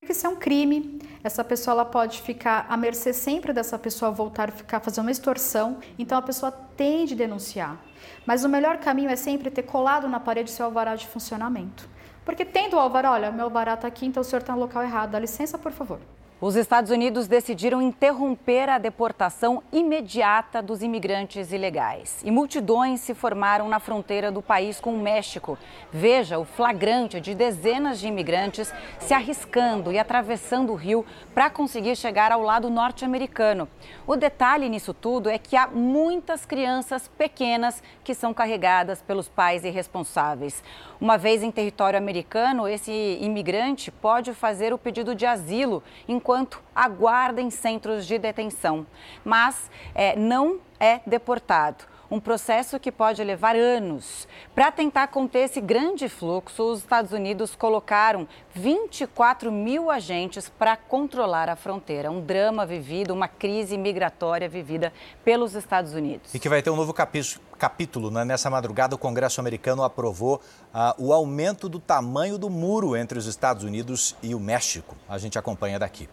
Isso 0.02 0.26
é 0.26 0.30
um 0.30 0.36
crime, 0.36 1.02
essa 1.24 1.44
pessoa 1.44 1.74
ela 1.74 1.86
pode 1.86 2.22
ficar 2.22 2.66
à 2.70 2.78
mercê 2.78 3.12
sempre 3.12 3.52
dessa 3.52 3.78
pessoa 3.78 4.12
voltar 4.12 4.50
a 4.50 4.52
ficar 4.52 4.80
fazendo 4.80 5.06
uma 5.06 5.12
extorsão, 5.12 5.80
então 6.00 6.18
a 6.18 6.22
pessoa 6.22 6.52
tem 6.52 7.06
de 7.06 7.16
denunciar. 7.16 7.84
Mas 8.26 8.46
o 8.46 8.50
melhor 8.50 8.78
caminho 8.78 9.10
é 9.10 9.16
sempre 9.16 9.50
ter 9.50 9.64
colado 9.64 10.08
na 10.08 10.20
parede 10.20 10.52
seu 10.52 10.66
alvará 10.66 10.96
de 10.96 11.08
funcionamento. 11.08 11.90
Porque 12.28 12.44
tendo 12.44 12.76
o 12.76 12.80
alvará, 12.82 13.14
olha, 13.14 13.32
meu 13.32 13.46
alvará 13.46 13.76
está 13.76 13.88
aqui, 13.88 14.06
então 14.06 14.20
o 14.20 14.24
senhor 14.26 14.42
está 14.42 14.52
no 14.52 14.60
local 14.60 14.84
errado, 14.84 15.12
dá 15.12 15.18
licença, 15.18 15.58
por 15.58 15.72
favor. 15.72 15.98
Os 16.40 16.56
Estados 16.56 16.92
Unidos 16.92 17.28
decidiram 17.28 17.82
interromper 17.82 18.70
a 18.70 18.78
deportação 18.78 19.64
imediata 19.74 20.62
dos 20.62 20.84
imigrantes 20.84 21.52
ilegais. 21.52 22.22
E 22.24 22.30
multidões 22.30 23.00
se 23.00 23.16
formaram 23.16 23.68
na 23.68 23.80
fronteira 23.80 24.32
do 24.32 24.40
país 24.40 24.80
com 24.80 24.94
o 24.94 25.02
México. 25.02 25.58
Veja 25.92 26.38
o 26.38 26.46
flagrante 26.46 27.20
de 27.20 27.34
dezenas 27.34 28.00
de 28.00 28.08
imigrantes 28.08 28.72
se 29.00 29.16
arriscando 29.16 29.92
e 29.92 29.98
atravessando 29.98 30.72
o 30.72 30.76
rio 30.76 31.04
para 31.34 31.50
conseguir 31.50 31.96
chegar 31.96 32.32
ao 32.32 32.44
lado 32.44 32.70
norte-americano. 32.70 33.68
O 34.06 34.16
detalhe 34.16 34.70
nisso 34.70 34.94
tudo 34.94 35.32
é 35.32 35.40
que 35.40 35.56
há 35.58 35.66
muitas 35.66 36.46
crianças 36.46 37.08
pequenas 37.08 37.82
que 38.04 38.14
são 38.14 38.32
carregadas 38.32 39.02
pelos 39.02 39.28
pais 39.28 39.66
irresponsáveis. 39.66 40.64
Uma 41.02 41.18
vez 41.18 41.42
em 41.42 41.50
território 41.50 41.98
americano, 41.98 42.68
esse 42.68 43.18
imigrante 43.22 43.90
pode 43.90 44.36
fazer 44.36 44.72
o 44.72 44.78
pedido 44.78 45.16
de 45.16 45.26
asilo 45.26 45.82
enquanto 46.28 46.62
aguarda 46.76 47.42
em 47.42 47.50
centros 47.50 48.06
de 48.06 48.20
detenção, 48.20 48.86
mas 49.24 49.72
é, 49.96 50.14
não 50.18 50.60
é 50.78 51.00
deportado 51.08 51.86
um 52.10 52.20
processo 52.20 52.80
que 52.80 52.92
pode 52.92 53.24
levar 53.24 53.56
anos. 53.56 54.28
Para 54.56 54.72
tentar 54.72 55.08
conter 55.08 55.40
esse 55.40 55.62
grande 55.62 56.08
fluxo, 56.08 56.64
os 56.64 56.80
Estados 56.80 57.12
Unidos 57.12 57.56
colocaram 57.56 58.28
24 58.54 59.52
mil 59.52 59.92
agentes 59.92 60.50
para 60.50 60.76
controlar 60.76 61.50
a 61.50 61.56
fronteira. 61.56 62.10
Um 62.10 62.22
drama 62.22 62.66
vivido, 62.66 63.14
uma 63.14 63.28
crise 63.28 63.78
migratória 63.78 64.48
vivida 64.48 64.94
pelos 65.24 65.54
Estados 65.54 65.94
Unidos. 65.94 66.34
E 66.34 66.40
que 66.40 66.50
vai 66.50 66.62
ter 66.62 66.70
um 66.70 66.76
novo 66.76 66.94
capítulo. 66.94 68.10
Né? 68.10 68.24
Nessa 68.26 68.50
madrugada, 68.50 68.96
o 68.96 68.98
Congresso 68.98 69.40
americano 69.40 69.84
aprovou 69.84 70.42
uh, 70.74 70.94
o 70.98 71.14
aumento 71.14 71.68
do 71.68 71.80
tamanho 71.80 72.38
do 72.38 72.50
muro 72.50 72.96
entre 72.96 73.18
os 73.18 73.26
Estados 73.26 73.64
Unidos 73.64 74.16
e 74.24 74.34
o 74.34 74.40
México. 74.40 74.96
A 75.08 75.18
gente 75.18 75.38
acompanha 75.38 75.78
daqui. 75.78 76.10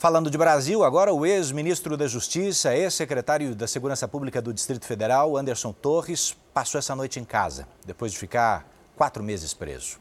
Falando 0.00 0.30
de 0.30 0.38
Brasil, 0.38 0.82
agora 0.82 1.12
o 1.12 1.26
ex-ministro 1.26 1.94
da 1.94 2.06
Justiça, 2.06 2.74
ex-secretário 2.74 3.54
da 3.54 3.66
Segurança 3.66 4.08
Pública 4.08 4.40
do 4.40 4.50
Distrito 4.50 4.86
Federal, 4.86 5.36
Anderson 5.36 5.74
Torres, 5.74 6.34
passou 6.54 6.78
essa 6.78 6.96
noite 6.96 7.20
em 7.20 7.24
casa, 7.24 7.68
depois 7.84 8.10
de 8.10 8.16
ficar 8.16 8.66
quatro 8.96 9.22
meses 9.22 9.52
preso. 9.52 9.98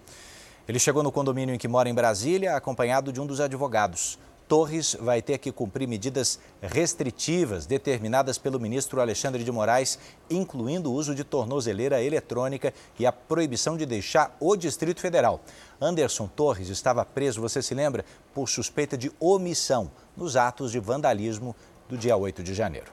Ele 0.66 0.80
chegou 0.80 1.04
no 1.04 1.12
condomínio 1.12 1.54
em 1.54 1.58
que 1.58 1.68
mora 1.68 1.90
em 1.90 1.94
Brasília, 1.94 2.56
acompanhado 2.56 3.12
de 3.12 3.20
um 3.20 3.26
dos 3.26 3.42
advogados. 3.42 4.18
Torres 4.50 4.98
vai 5.00 5.22
ter 5.22 5.38
que 5.38 5.52
cumprir 5.52 5.88
medidas 5.88 6.40
restritivas 6.60 7.68
determinadas 7.68 8.40
pelo 8.40 8.60
ministro 8.60 9.00
Alexandre 9.00 9.44
de 9.44 9.52
Moraes, 9.52 10.00
incluindo 10.28 10.92
o 10.92 10.94
uso 10.96 11.14
de 11.14 11.24
tornozeleira 11.24 12.02
eletrônica 12.02 12.74
e 12.98 13.06
a 13.06 13.12
proibição 13.12 13.78
de 13.78 13.86
deixar 13.86 14.36
o 14.40 14.56
Distrito 14.56 15.02
Federal. 15.02 15.40
Anderson 15.80 16.28
Torres 16.28 16.68
estava 16.70 17.06
preso, 17.06 17.40
você 17.40 17.62
se 17.62 17.76
lembra, 17.76 18.04
por 18.34 18.50
suspeita 18.50 18.98
de 18.98 19.12
omissão 19.20 19.92
nos 20.18 20.36
atos 20.36 20.72
de 20.72 20.80
vandalismo 20.80 21.56
do 21.88 21.96
dia 21.96 22.18
8 22.18 22.42
de 22.42 22.56
janeiro. 22.56 22.92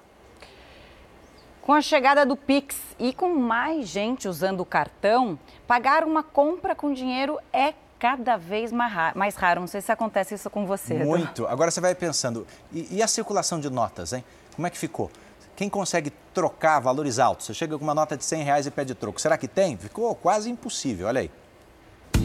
Com 1.63 1.73
a 1.73 1.81
chegada 1.81 2.27
do 2.27 2.37
Pix 2.37 2.77
e 2.99 3.15
com 3.15 3.35
mais 3.35 3.89
gente 3.89 4.29
usando 4.29 4.61
o 4.61 4.67
cartão, 4.67 5.39
pagar 5.67 6.05
uma 6.05 6.23
compra 6.23 6.75
com 6.75 6.93
dinheiro 6.93 7.39
é 7.51 7.73
cada 7.99 8.37
vez 8.37 8.73
mais 8.73 9.35
raro. 9.37 9.61
Não 9.61 9.67
sei 9.67 9.81
se 9.81 9.91
acontece 9.91 10.35
isso 10.35 10.49
com 10.51 10.67
você. 10.67 10.95
Muito. 10.95 11.47
Agora 11.47 11.71
você 11.71 11.81
vai 11.81 11.95
pensando, 11.95 12.47
e, 12.73 12.97
e, 12.97 13.03
a 13.03 13.09
circulação 13.09 13.61
de 13.61 13.71
notas, 13.71 14.13
hein? 14.13 14.25
Como 14.55 14.67
é 14.67 14.71
que 14.71 14.79
ficou? 14.79 15.11
Quem 15.55 15.69
consegue 15.69 16.13
trocar 16.35 16.81
valores 16.81 17.19
altos? 17.19 17.47
Você 17.47 17.55
chega 17.55 17.79
com 17.79 17.85
uma 17.85 17.95
nota 17.95 18.17
de 18.17 18.25
100 18.25 18.43
reais 18.43 18.67
e 18.67 18.71
pede 18.71 18.95
troco. 18.95 19.21
Será 19.21 19.39
que 19.39 19.49
tem? 19.49 19.77
Ficou 19.77 20.15
quase 20.15 20.51
impossível, 20.51 21.07
olha 21.07 21.23
aí. 21.23 21.31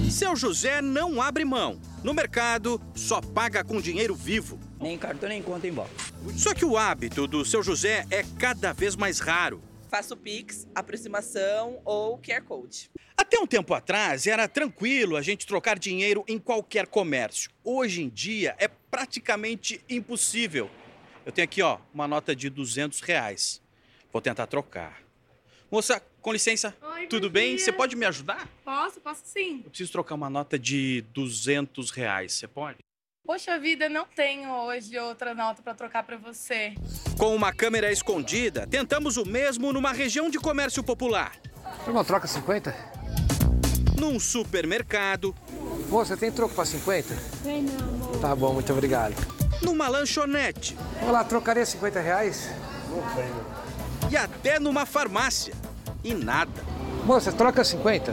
Seu 0.09 0.35
José 0.35 0.81
não 0.81 1.21
abre 1.21 1.45
mão. 1.45 1.79
No 2.03 2.13
mercado, 2.13 2.81
só 2.93 3.21
paga 3.21 3.63
com 3.63 3.79
dinheiro 3.79 4.13
vivo. 4.13 4.59
Nem 4.79 4.97
cartão, 4.97 5.29
nem 5.29 5.41
conta 5.41 5.67
em 5.67 5.71
volta. 5.71 5.91
Só 6.35 6.53
que 6.53 6.65
o 6.65 6.77
hábito 6.77 7.27
do 7.27 7.45
seu 7.45 7.63
José 7.63 8.05
é 8.11 8.23
cada 8.37 8.73
vez 8.73 8.95
mais 8.95 9.19
raro. 9.19 9.61
Faço 9.91 10.15
Pix, 10.15 10.65
aproximação 10.73 11.81
ou 11.83 12.17
QR 12.17 12.41
Code. 12.43 12.89
Até 13.17 13.37
um 13.37 13.45
tempo 13.45 13.73
atrás 13.73 14.25
era 14.25 14.47
tranquilo 14.47 15.17
a 15.17 15.21
gente 15.21 15.45
trocar 15.45 15.77
dinheiro 15.77 16.23
em 16.29 16.39
qualquer 16.39 16.87
comércio. 16.87 17.51
Hoje 17.61 18.01
em 18.01 18.07
dia 18.07 18.55
é 18.57 18.69
praticamente 18.69 19.83
impossível. 19.89 20.71
Eu 21.25 21.33
tenho 21.33 21.43
aqui 21.43 21.61
ó, 21.61 21.77
uma 21.93 22.07
nota 22.07 22.33
de 22.33 22.49
200 22.49 23.01
reais. 23.01 23.61
Vou 24.13 24.21
tentar 24.21 24.47
trocar. 24.47 25.01
Moça, 25.69 26.01
com 26.21 26.31
licença. 26.31 26.73
Oi, 26.81 27.07
Tudo 27.07 27.29
bem? 27.29 27.57
Você 27.57 27.73
pode 27.73 27.97
me 27.97 28.05
ajudar? 28.05 28.47
Posso, 28.63 29.01
posso 29.01 29.23
sim. 29.25 29.61
Eu 29.65 29.69
preciso 29.71 29.91
trocar 29.91 30.15
uma 30.15 30.29
nota 30.29 30.57
de 30.57 31.01
200 31.13 31.91
reais. 31.91 32.31
Você 32.31 32.47
pode? 32.47 32.77
Poxa 33.25 33.57
vida, 33.59 33.87
não 33.87 34.05
tenho 34.05 34.49
hoje 34.49 34.97
outra 34.99 35.33
nota 35.33 35.61
para 35.61 35.73
trocar 35.73 36.03
para 36.03 36.17
você. 36.17 36.73
Com 37.17 37.35
uma 37.35 37.53
câmera 37.53 37.91
escondida, 37.91 38.67
tentamos 38.67 39.15
o 39.17 39.25
mesmo 39.25 39.71
numa 39.71 39.91
região 39.91 40.29
de 40.29 40.39
comércio 40.39 40.83
popular. 40.83 41.33
Uma 41.87 42.03
troca 42.03 42.27
50? 42.27 43.01
num 44.01 44.19
supermercado. 44.19 45.35
Moça, 45.87 46.17
tem 46.17 46.31
troco 46.31 46.55
para 46.55 46.65
50? 46.65 47.15
Tem 47.43 47.61
não, 47.61 47.77
amor. 47.77 48.17
Tá 48.19 48.35
bom, 48.35 48.53
muito 48.53 48.73
obrigado. 48.73 49.13
Numa 49.61 49.87
lanchonete. 49.87 50.75
Vamos 50.95 51.13
lá, 51.13 51.23
trocaria 51.23 51.63
50 51.63 51.99
reais? 51.99 52.49
Não 52.89 53.03
tenho. 53.13 53.45
E 54.09 54.17
até 54.17 54.59
numa 54.59 54.87
farmácia. 54.87 55.53
E 56.03 56.15
nada. 56.15 56.51
Moça, 57.05 57.31
troca 57.31 57.63
50? 57.63 58.11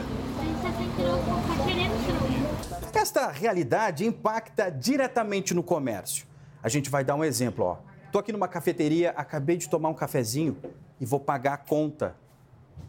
Esta 2.93 3.29
realidade 3.31 4.05
impacta 4.05 4.69
diretamente 4.69 5.53
no 5.53 5.63
comércio. 5.63 6.25
A 6.61 6.69
gente 6.69 6.89
vai 6.89 7.03
dar 7.03 7.15
um 7.15 7.23
exemplo, 7.23 7.65
ó. 7.65 7.77
Tô 8.11 8.19
aqui 8.19 8.31
numa 8.31 8.47
cafeteria, 8.47 9.11
acabei 9.11 9.57
de 9.57 9.69
tomar 9.69 9.89
um 9.89 9.93
cafezinho 9.93 10.57
e 10.99 11.05
vou 11.05 11.19
pagar 11.19 11.53
a 11.53 11.57
conta 11.57 12.15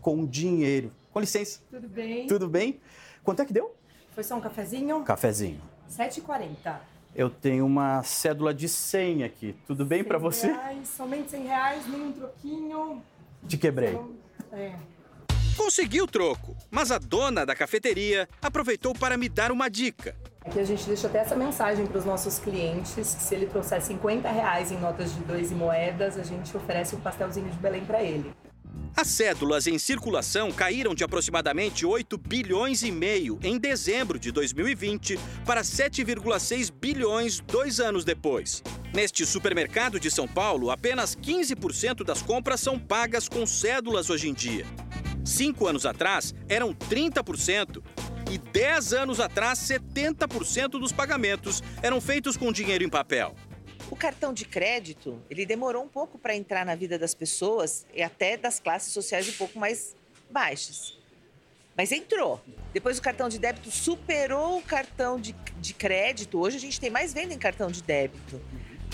com 0.00 0.26
dinheiro. 0.26 0.92
Com 1.12 1.20
licença. 1.20 1.60
Tudo 1.70 1.88
bem? 1.88 2.26
Tudo 2.26 2.48
bem? 2.48 2.80
Quanto 3.22 3.42
é 3.42 3.44
que 3.44 3.52
deu? 3.52 3.74
Foi 4.14 4.24
só 4.24 4.36
um 4.36 4.40
cafezinho? 4.40 5.02
Cafezinho. 5.04 5.60
7,40. 5.90 6.76
Eu 7.14 7.28
tenho 7.28 7.66
uma 7.66 8.02
cédula 8.02 8.54
de 8.54 8.68
100 8.68 9.24
aqui. 9.24 9.56
Tudo 9.66 9.84
bem 9.84 10.02
para 10.02 10.18
você? 10.18 10.46
Reais, 10.48 10.88
somente 10.88 11.30
100 11.30 11.42
reais, 11.44 11.86
nenhum 11.86 12.12
troquinho. 12.12 13.02
Te 13.46 13.58
quebrei. 13.58 13.98
É. 14.52 14.74
Consegui 15.60 16.00
o 16.00 16.06
troco, 16.06 16.56
mas 16.70 16.90
a 16.90 16.96
dona 16.96 17.44
da 17.44 17.54
cafeteria 17.54 18.26
aproveitou 18.40 18.94
para 18.94 19.18
me 19.18 19.28
dar 19.28 19.52
uma 19.52 19.68
dica. 19.68 20.16
Aqui 20.40 20.58
a 20.58 20.64
gente 20.64 20.86
deixa 20.86 21.06
até 21.06 21.18
essa 21.18 21.36
mensagem 21.36 21.86
para 21.86 21.98
os 21.98 22.04
nossos 22.06 22.38
clientes, 22.38 22.94
que 22.94 23.04
se 23.04 23.34
ele 23.34 23.44
trouxer 23.44 23.82
50 23.82 24.26
reais 24.30 24.72
em 24.72 24.78
notas 24.78 25.14
de 25.14 25.20
dois 25.20 25.50
e 25.50 25.54
moedas, 25.54 26.16
a 26.16 26.22
gente 26.22 26.56
oferece 26.56 26.96
um 26.96 27.00
pastelzinho 27.00 27.50
de 27.50 27.58
Belém 27.58 27.84
para 27.84 28.02
ele. 28.02 28.32
As 28.96 29.08
cédulas 29.08 29.66
em 29.66 29.78
circulação 29.78 30.50
caíram 30.50 30.94
de 30.94 31.04
aproximadamente 31.04 31.84
8 31.84 32.16
bilhões 32.16 32.82
e 32.82 32.90
meio 32.90 33.38
em 33.42 33.58
dezembro 33.58 34.18
de 34.18 34.32
2020 34.32 35.20
para 35.44 35.60
7,6 35.60 36.72
bilhões 36.72 37.38
dois 37.38 37.80
anos 37.80 38.02
depois. 38.02 38.62
Neste 38.94 39.26
supermercado 39.26 40.00
de 40.00 40.10
São 40.10 40.26
Paulo, 40.26 40.70
apenas 40.70 41.14
15% 41.14 42.02
das 42.02 42.22
compras 42.22 42.60
são 42.60 42.78
pagas 42.78 43.28
com 43.28 43.46
cédulas 43.46 44.08
hoje 44.08 44.26
em 44.26 44.32
dia. 44.32 44.64
Cinco 45.30 45.68
anos 45.68 45.86
atrás, 45.86 46.34
eram 46.48 46.74
30%. 46.74 47.80
E 48.32 48.36
10 48.36 48.92
anos 48.92 49.20
atrás, 49.20 49.60
70% 49.60 50.70
dos 50.70 50.90
pagamentos 50.90 51.62
eram 51.80 52.00
feitos 52.00 52.36
com 52.36 52.50
dinheiro 52.50 52.82
em 52.82 52.88
papel. 52.88 53.36
O 53.88 53.94
cartão 53.94 54.32
de 54.32 54.44
crédito, 54.44 55.22
ele 55.30 55.46
demorou 55.46 55.84
um 55.84 55.88
pouco 55.88 56.18
para 56.18 56.34
entrar 56.34 56.66
na 56.66 56.74
vida 56.74 56.98
das 56.98 57.14
pessoas 57.14 57.86
e 57.94 58.02
até 58.02 58.36
das 58.36 58.58
classes 58.58 58.92
sociais 58.92 59.28
um 59.28 59.32
pouco 59.32 59.56
mais 59.56 59.94
baixas. 60.28 60.98
Mas 61.76 61.92
entrou. 61.92 62.40
Depois 62.72 62.98
o 62.98 63.02
cartão 63.02 63.28
de 63.28 63.38
débito 63.38 63.70
superou 63.70 64.58
o 64.58 64.62
cartão 64.62 65.18
de, 65.18 65.32
de 65.60 65.74
crédito. 65.74 66.40
Hoje 66.40 66.56
a 66.56 66.60
gente 66.60 66.80
tem 66.80 66.90
mais 66.90 67.14
venda 67.14 67.32
em 67.32 67.38
cartão 67.38 67.70
de 67.70 67.82
débito. 67.84 68.40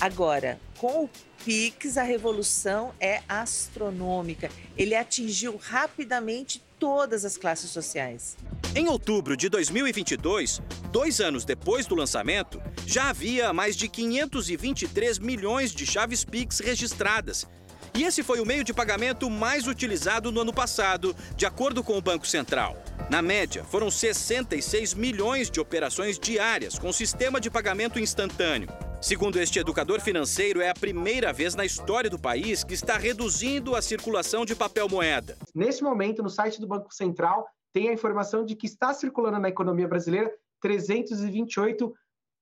Agora, 0.01 0.61
com 0.79 1.05
o 1.05 1.11
Pix, 1.45 1.97
a 1.97 2.03
revolução 2.03 2.93
é 3.01 3.23
astronômica. 3.29 4.51
Ele 4.77 4.95
atingiu 4.95 5.57
rapidamente 5.57 6.63
todas 6.79 7.25
as 7.25 7.37
classes 7.37 7.71
sociais. 7.71 8.37
Em 8.75 8.89
outubro 8.89 9.37
de 9.37 9.49
2022, 9.49 10.61
dois 10.93 11.21
anos 11.21 11.47
depois 11.47 11.87
do 11.87 11.95
lançamento, 11.95 12.61
já 12.87 13.09
havia 13.09 13.53
mais 13.55 13.75
de 13.75 13.89
523 13.89 15.19
milhões 15.19 15.73
de 15.73 15.87
chaves 15.87 16.25
Pix 16.25 16.61
registradas. 16.61 17.47
E 17.95 18.05
esse 18.05 18.23
foi 18.23 18.41
o 18.41 18.45
meio 18.45 18.63
de 18.63 18.75
pagamento 18.75 19.31
mais 19.31 19.67
utilizado 19.67 20.31
no 20.31 20.43
ano 20.43 20.53
passado, 20.53 21.17
de 21.35 21.47
acordo 21.47 21.83
com 21.83 21.97
o 21.97 22.03
Banco 22.03 22.27
Central. 22.27 22.77
Na 23.09 23.23
média, 23.23 23.65
foram 23.65 23.91
66 23.91 24.93
milhões 24.93 25.51
de 25.51 25.59
operações 25.59 26.19
diárias 26.19 26.79
com 26.79 26.93
sistema 26.93 27.41
de 27.41 27.51
pagamento 27.51 27.99
instantâneo. 27.99 28.69
Segundo 29.07 29.39
este 29.39 29.61
educador 29.61 30.01
financeiro, 30.01 30.61
é 30.61 30.69
a 30.69 30.75
primeira 30.75 31.33
vez 31.33 31.55
na 31.55 31.65
história 31.65 32.11
do 32.11 32.19
país 32.19 32.65
que 32.65 32.75
está 32.75 32.99
reduzindo 32.99 33.77
a 33.77 33.81
circulação 33.81 34.45
de 34.45 34.57
papel 34.57 34.89
moeda. 34.89 35.39
Nesse 35.55 35.81
momento, 35.81 36.25
no 36.25 36.29
site 36.29 36.61
do 36.61 36.67
Banco 36.67 36.93
Central, 36.93 37.47
tem 37.73 37.89
a 37.89 37.93
informação 37.93 38.45
de 38.45 38.57
que 38.57 38.67
está 38.67 38.93
circulando 38.93 39.39
na 39.39 39.49
economia 39.49 39.87
brasileira 39.87 40.29
328 40.61 41.95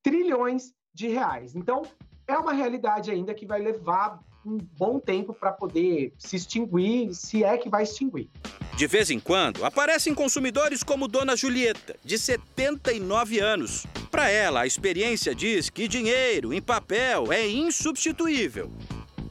trilhões 0.02 0.73
de 0.94 1.06
reais. 1.09 1.54
Então, 1.54 1.83
é 2.26 2.35
uma 2.38 2.54
realidade 2.54 3.11
ainda 3.11 3.35
que 3.35 3.44
vai 3.44 3.61
levar 3.61 4.18
um 4.47 4.59
bom 4.77 4.99
tempo 4.99 5.33
para 5.33 5.53
poder 5.53 6.13
se 6.19 6.37
extinguir, 6.37 7.15
se 7.15 7.43
é 7.43 7.57
que 7.57 7.69
vai 7.69 7.83
extinguir. 7.83 8.29
De 8.77 8.87
vez 8.87 9.11
em 9.11 9.21
quando, 9.21 9.65
aparecem 9.65 10.15
consumidores 10.15 10.83
como 10.83 11.09
Dona 11.09 11.37
Julieta, 11.37 11.97
de 12.05 12.19
79 12.19 13.39
anos. 13.39 13.87
Para 14.11 14.29
ela, 14.29 14.63
a 14.63 14.67
experiência 14.67 15.35
diz 15.35 15.71
que 15.71 15.89
dinheiro 15.89 16.53
em 16.53 16.61
papel 16.61 17.33
é 17.33 17.47
insubstituível. 17.49 18.71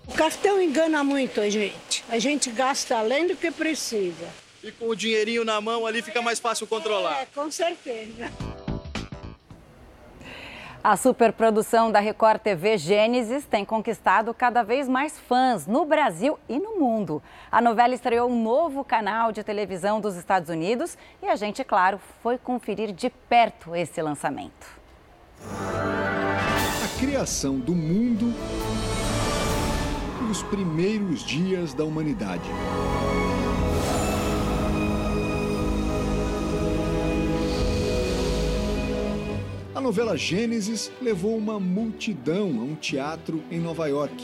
O 0.07 0.13
cartão 0.13 0.61
engana 0.61 1.03
muito 1.03 1.39
a 1.39 1.49
gente. 1.49 2.03
A 2.09 2.19
gente 2.19 2.49
gasta 2.51 2.97
além 2.97 3.27
do 3.27 3.35
que 3.35 3.51
precisa. 3.51 4.27
E 4.63 4.71
com 4.71 4.89
o 4.89 4.95
dinheirinho 4.95 5.43
na 5.43 5.59
mão 5.59 5.85
ali 5.85 6.01
fica 6.01 6.21
mais 6.21 6.39
fácil 6.39 6.65
controlar. 6.67 7.21
É, 7.21 7.25
com 7.25 7.51
certeza. 7.51 8.31
A 10.83 10.97
superprodução 10.97 11.89
da 11.89 12.01
Record 12.01 12.41
TV 12.41 12.77
Gênesis 12.77 13.45
tem 13.45 13.63
conquistado 13.63 14.33
cada 14.33 14.63
vez 14.63 14.89
mais 14.89 15.17
fãs 15.17 15.65
no 15.65 15.85
Brasil 15.85 16.37
e 16.49 16.59
no 16.59 16.77
mundo. 16.77 17.23
A 17.49 17.61
novela 17.61 17.95
estreou 17.95 18.29
um 18.29 18.43
novo 18.43 18.83
canal 18.83 19.31
de 19.31 19.45
televisão 19.45 20.01
dos 20.01 20.17
Estados 20.17 20.49
Unidos 20.49 20.97
e 21.21 21.27
a 21.27 21.37
gente, 21.37 21.63
claro, 21.63 22.01
foi 22.21 22.37
conferir 22.37 22.91
de 22.91 23.09
perto 23.09 23.73
esse 23.73 24.01
lançamento. 24.01 24.67
A 26.83 26.99
criação 26.99 27.57
do 27.57 27.73
mundo 27.73 28.33
e 30.21 30.29
os 30.29 30.43
primeiros 30.43 31.23
dias 31.23 31.73
da 31.73 31.85
humanidade. 31.85 32.49
A 39.75 39.81
novela 39.81 40.15
Gênesis 40.15 40.91
levou 41.01 41.35
uma 41.35 41.59
multidão 41.59 42.59
a 42.59 42.63
um 42.63 42.75
teatro 42.75 43.41
em 43.49 43.59
Nova 43.59 43.87
York. 43.87 44.23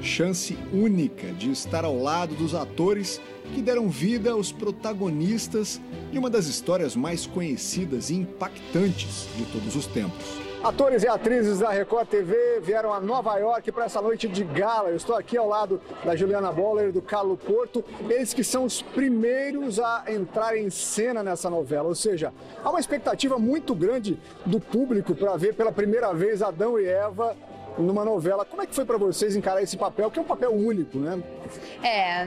Chance 0.00 0.56
única 0.72 1.30
de 1.34 1.50
estar 1.50 1.84
ao 1.84 2.00
lado 2.00 2.34
dos 2.34 2.54
atores 2.54 3.20
que 3.54 3.60
deram 3.60 3.90
vida 3.90 4.30
aos 4.30 4.50
protagonistas 4.50 5.78
de 6.10 6.18
uma 6.18 6.30
das 6.30 6.46
histórias 6.46 6.96
mais 6.96 7.26
conhecidas 7.26 8.08
e 8.08 8.14
impactantes 8.14 9.28
de 9.36 9.44
todos 9.52 9.76
os 9.76 9.86
tempos. 9.86 10.47
Atores 10.62 11.04
e 11.04 11.08
atrizes 11.08 11.60
da 11.60 11.70
Record 11.70 12.08
TV 12.08 12.58
vieram 12.60 12.92
a 12.92 13.00
Nova 13.00 13.36
York 13.38 13.70
para 13.70 13.84
essa 13.84 14.02
noite 14.02 14.26
de 14.26 14.42
gala. 14.42 14.88
Eu 14.88 14.96
estou 14.96 15.14
aqui 15.14 15.36
ao 15.36 15.46
lado 15.46 15.80
da 16.04 16.16
Juliana 16.16 16.50
Boller 16.50 16.88
e 16.88 16.92
do 16.92 17.00
Carlo 17.00 17.36
Porto, 17.36 17.84
eles 18.10 18.34
que 18.34 18.42
são 18.42 18.64
os 18.64 18.82
primeiros 18.82 19.78
a 19.78 20.02
entrar 20.08 20.56
em 20.56 20.68
cena 20.68 21.22
nessa 21.22 21.48
novela. 21.48 21.88
Ou 21.88 21.94
seja, 21.94 22.32
há 22.64 22.70
uma 22.70 22.80
expectativa 22.80 23.38
muito 23.38 23.72
grande 23.72 24.18
do 24.44 24.58
público 24.58 25.14
para 25.14 25.36
ver 25.36 25.54
pela 25.54 25.70
primeira 25.70 26.12
vez 26.12 26.42
Adão 26.42 26.78
e 26.78 26.86
Eva 26.86 27.36
numa 27.78 28.04
novela. 28.04 28.44
Como 28.44 28.62
é 28.62 28.66
que 28.66 28.74
foi 28.74 28.84
para 28.84 28.96
vocês 28.96 29.36
encarar 29.36 29.62
esse 29.62 29.76
papel, 29.76 30.10
que 30.10 30.18
é 30.18 30.22
um 30.22 30.24
papel 30.24 30.52
único, 30.52 30.98
né? 30.98 31.22
É, 31.82 32.26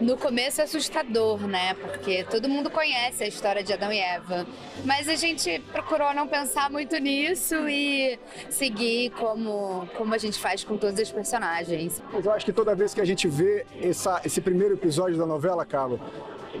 no 0.00 0.16
começo 0.16 0.60
é 0.60 0.64
assustador, 0.64 1.46
né? 1.46 1.74
Porque 1.74 2.24
todo 2.24 2.48
mundo 2.48 2.70
conhece 2.70 3.24
a 3.24 3.26
história 3.26 3.62
de 3.62 3.72
Adão 3.72 3.92
e 3.92 3.98
Eva. 3.98 4.46
Mas 4.84 5.08
a 5.08 5.14
gente 5.14 5.58
procurou 5.72 6.14
não 6.14 6.26
pensar 6.26 6.70
muito 6.70 6.96
nisso 6.98 7.68
e 7.68 8.18
seguir 8.48 9.10
como, 9.10 9.88
como 9.96 10.14
a 10.14 10.18
gente 10.18 10.38
faz 10.38 10.64
com 10.64 10.76
todos 10.76 11.00
os 11.00 11.10
personagens. 11.10 12.02
Mas 12.12 12.24
eu 12.24 12.32
acho 12.32 12.44
que 12.44 12.52
toda 12.52 12.74
vez 12.74 12.94
que 12.94 13.00
a 13.00 13.04
gente 13.04 13.28
vê 13.28 13.66
essa, 13.82 14.20
esse 14.24 14.40
primeiro 14.40 14.74
episódio 14.74 15.18
da 15.18 15.26
novela, 15.26 15.64
Carlos, 15.64 16.00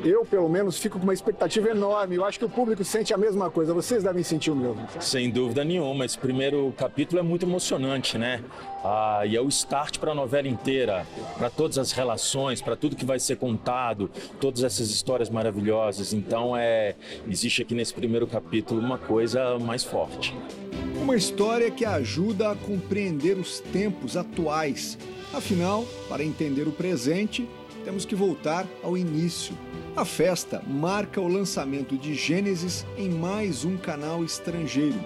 eu, 0.04 0.24
pelo 0.24 0.48
menos, 0.48 0.78
fico 0.78 0.98
com 0.98 1.04
uma 1.04 1.14
expectativa 1.14 1.70
enorme. 1.70 2.16
Eu 2.16 2.24
acho 2.24 2.38
que 2.38 2.44
o 2.44 2.48
público 2.48 2.84
sente 2.84 3.12
a 3.12 3.16
mesma 3.16 3.50
coisa. 3.50 3.72
Vocês 3.72 4.02
devem 4.02 4.22
sentir 4.22 4.50
o 4.50 4.56
mesmo. 4.56 4.86
Sem 5.00 5.30
dúvida 5.30 5.64
nenhuma. 5.64 6.04
Esse 6.04 6.18
primeiro 6.18 6.72
capítulo 6.76 7.18
é 7.20 7.22
muito 7.22 7.46
emocionante, 7.46 8.18
né? 8.18 8.42
Ah, 8.84 9.22
e 9.26 9.36
é 9.36 9.40
o 9.40 9.48
start 9.48 9.98
para 9.98 10.12
a 10.12 10.14
novela 10.14 10.48
inteira, 10.48 11.06
para 11.36 11.50
todas 11.50 11.78
as 11.78 11.92
relações, 11.92 12.60
para 12.62 12.76
tudo 12.76 12.94
que 12.94 13.04
vai 13.04 13.18
ser 13.18 13.36
contado, 13.36 14.10
todas 14.40 14.62
essas 14.62 14.90
histórias 14.90 15.28
maravilhosas. 15.28 16.12
Então, 16.12 16.56
é 16.56 16.94
existe 17.28 17.62
aqui 17.62 17.74
nesse 17.74 17.94
primeiro 17.94 18.26
capítulo 18.26 18.80
uma 18.80 18.98
coisa 18.98 19.58
mais 19.58 19.82
forte. 19.82 20.34
Uma 21.00 21.16
história 21.16 21.70
que 21.70 21.84
ajuda 21.84 22.50
a 22.50 22.56
compreender 22.56 23.36
os 23.36 23.60
tempos 23.60 24.16
atuais. 24.16 24.98
Afinal, 25.32 25.84
para 26.08 26.24
entender 26.24 26.66
o 26.66 26.72
presente, 26.72 27.48
temos 27.84 28.04
que 28.04 28.14
voltar 28.14 28.66
ao 28.82 28.96
início. 28.96 29.54
A 29.96 30.04
festa 30.04 30.62
marca 30.66 31.18
o 31.22 31.26
lançamento 31.26 31.96
de 31.96 32.14
Gênesis 32.14 32.84
em 32.98 33.08
mais 33.08 33.64
um 33.64 33.78
canal 33.78 34.22
estrangeiro. 34.22 35.00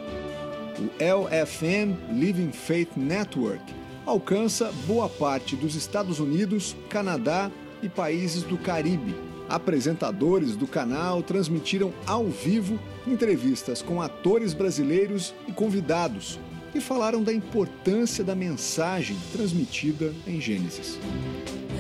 O 0.81 0.91
LFN 0.99 1.95
Living 2.13 2.51
Faith 2.51 2.97
Network 2.97 3.63
alcança 4.05 4.73
boa 4.89 5.09
parte 5.09 5.55
dos 5.55 5.77
Estados 5.77 6.19
Unidos, 6.19 6.75
Canadá 6.89 7.53
e 7.81 7.89
países 7.89 8.43
do 8.43 8.59
Caribe. 8.59 9.15
Apresentadores 9.49 10.57
do 10.57 10.67
canal 10.67 11.23
transmitiram 11.23 11.93
ao 12.05 12.27
vivo 12.27 12.77
entrevistas 13.07 13.81
com 13.81 14.03
atores 14.03 14.55
brasileiros 14.55 15.33
e 15.47 15.53
convidados 15.53 16.41
e 16.75 16.81
falaram 16.81 17.23
da 17.23 17.33
importância 17.33 18.25
da 18.25 18.35
mensagem 18.35 19.17
transmitida 19.33 20.13
em 20.27 20.41
Gênesis. 20.41 20.99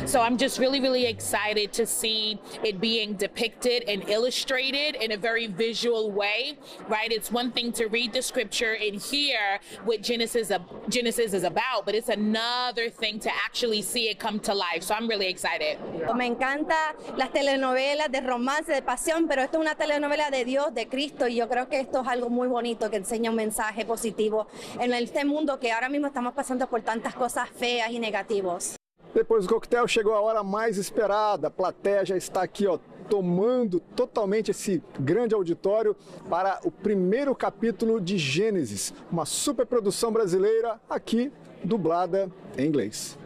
So 0.06 0.20
I'm 0.20 0.36
just 0.36 0.58
really, 0.58 0.80
really 0.80 1.06
excited 1.06 1.72
to 1.74 1.86
see 1.86 2.38
it 2.64 2.80
being 2.80 3.14
depicted 3.14 3.84
and 3.88 4.08
illustrated 4.08 4.96
in 4.96 5.12
a 5.12 5.16
very 5.16 5.46
visual 5.46 6.10
way, 6.10 6.58
right? 6.88 7.12
It's 7.12 7.30
one 7.30 7.52
thing 7.52 7.72
to 7.72 7.86
read 7.86 8.12
the 8.12 8.22
scripture 8.22 8.74
and 8.74 9.00
hear 9.00 9.60
what 9.84 10.02
Genesis, 10.02 10.50
Genesis 10.88 11.32
is 11.32 11.44
about, 11.44 11.84
but 11.86 11.94
it's 11.94 12.08
another 12.08 12.90
thing 12.90 13.20
to 13.20 13.30
actually 13.44 13.82
see 13.82 14.08
it 14.08 14.18
come 14.18 14.40
to 14.40 14.54
life. 14.54 14.82
So 14.82 14.94
I'm 14.94 15.08
really 15.08 15.28
excited. 15.28 15.78
Me 16.14 16.26
encanta 16.26 16.94
las 17.16 17.30
telenovelas 17.30 18.10
de 18.10 18.20
romance, 18.20 18.72
de 18.72 18.82
pasión, 18.82 19.28
pero 19.28 19.42
esto 19.42 19.58
es 19.58 19.60
una 19.60 19.74
telenovela 19.74 20.30
de 20.30 20.44
Dios, 20.44 20.74
de 20.74 20.88
Cristo, 20.88 21.28
y 21.28 21.36
yo 21.36 21.48
creo 21.48 21.68
que 21.68 21.80
esto 21.80 22.02
es 22.02 22.08
algo 22.08 22.30
muy 22.30 22.48
bonito 22.48 22.90
que 22.90 22.96
enseña 22.96 23.30
un 23.30 23.36
mensaje 23.36 23.84
positivo 23.84 24.48
en 24.80 24.92
este 24.92 25.24
mundo 25.24 25.58
que 25.60 25.72
ahora 25.72 25.88
mismo 25.88 26.08
estamos 26.08 26.34
pasando 26.34 26.68
por 26.68 26.82
tantas 26.82 27.14
cosas 27.14 27.48
feas 27.48 27.90
y 27.90 27.98
negativos. 27.98 28.79
Depois 29.14 29.46
do 29.46 29.54
coquetel 29.54 29.88
chegou 29.88 30.14
a 30.14 30.20
hora 30.20 30.42
mais 30.44 30.76
esperada. 30.78 31.48
A 31.48 31.50
plateia 31.50 32.04
já 32.04 32.16
está 32.16 32.42
aqui, 32.42 32.66
ó, 32.66 32.78
tomando 33.08 33.80
totalmente 33.80 34.52
esse 34.52 34.80
grande 34.98 35.34
auditório 35.34 35.96
para 36.28 36.60
o 36.64 36.70
primeiro 36.70 37.34
capítulo 37.34 38.00
de 38.00 38.16
Gênesis, 38.16 38.94
uma 39.10 39.26
superprodução 39.26 40.12
brasileira 40.12 40.80
aqui 40.88 41.32
dublada 41.64 42.30
em 42.56 42.66
inglês. 42.66 43.18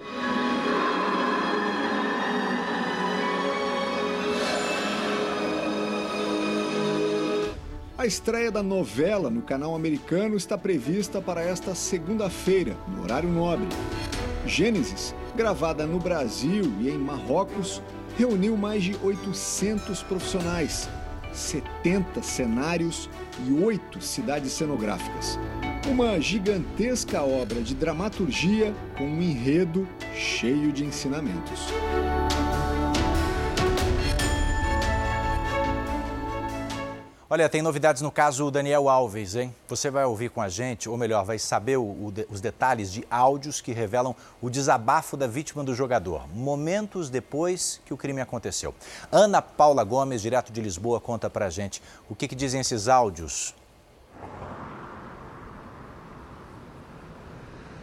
A 7.96 8.06
estreia 8.06 8.50
da 8.50 8.62
novela 8.62 9.30
no 9.30 9.40
canal 9.40 9.74
americano 9.74 10.36
está 10.36 10.58
prevista 10.58 11.22
para 11.22 11.42
esta 11.42 11.74
segunda-feira, 11.74 12.76
no 12.88 13.02
horário 13.02 13.28
nobre. 13.28 13.66
Gênesis, 14.46 15.14
gravada 15.34 15.86
no 15.86 15.98
Brasil 15.98 16.72
e 16.80 16.88
em 16.88 16.98
Marrocos, 16.98 17.82
reuniu 18.16 18.56
mais 18.56 18.82
de 18.82 18.96
800 19.02 20.02
profissionais, 20.02 20.88
70 21.32 22.22
cenários 22.22 23.10
e 23.46 23.52
8 23.52 24.00
cidades 24.00 24.52
cenográficas. 24.52 25.38
Uma 25.88 26.20
gigantesca 26.20 27.22
obra 27.22 27.60
de 27.60 27.74
dramaturgia 27.74 28.72
com 28.96 29.04
um 29.04 29.20
enredo 29.20 29.86
cheio 30.14 30.72
de 30.72 30.84
ensinamentos. 30.84 31.68
Olha, 37.34 37.48
tem 37.48 37.62
novidades 37.62 38.00
no 38.00 38.12
caso 38.12 38.48
Daniel 38.48 38.88
Alves, 38.88 39.34
hein? 39.34 39.52
Você 39.66 39.90
vai 39.90 40.04
ouvir 40.04 40.30
com 40.30 40.40
a 40.40 40.48
gente, 40.48 40.88
ou 40.88 40.96
melhor, 40.96 41.24
vai 41.24 41.36
saber 41.36 41.76
o, 41.76 41.82
o, 41.82 42.14
os 42.30 42.40
detalhes 42.40 42.92
de 42.92 43.04
áudios 43.10 43.60
que 43.60 43.72
revelam 43.72 44.14
o 44.40 44.48
desabafo 44.48 45.16
da 45.16 45.26
vítima 45.26 45.64
do 45.64 45.74
jogador, 45.74 46.28
momentos 46.32 47.10
depois 47.10 47.80
que 47.84 47.92
o 47.92 47.96
crime 47.96 48.20
aconteceu. 48.20 48.72
Ana 49.10 49.42
Paula 49.42 49.82
Gomes, 49.82 50.22
direto 50.22 50.52
de 50.52 50.60
Lisboa, 50.60 51.00
conta 51.00 51.28
pra 51.28 51.50
gente 51.50 51.82
o 52.08 52.14
que, 52.14 52.28
que 52.28 52.36
dizem 52.36 52.60
esses 52.60 52.86
áudios 52.86 53.52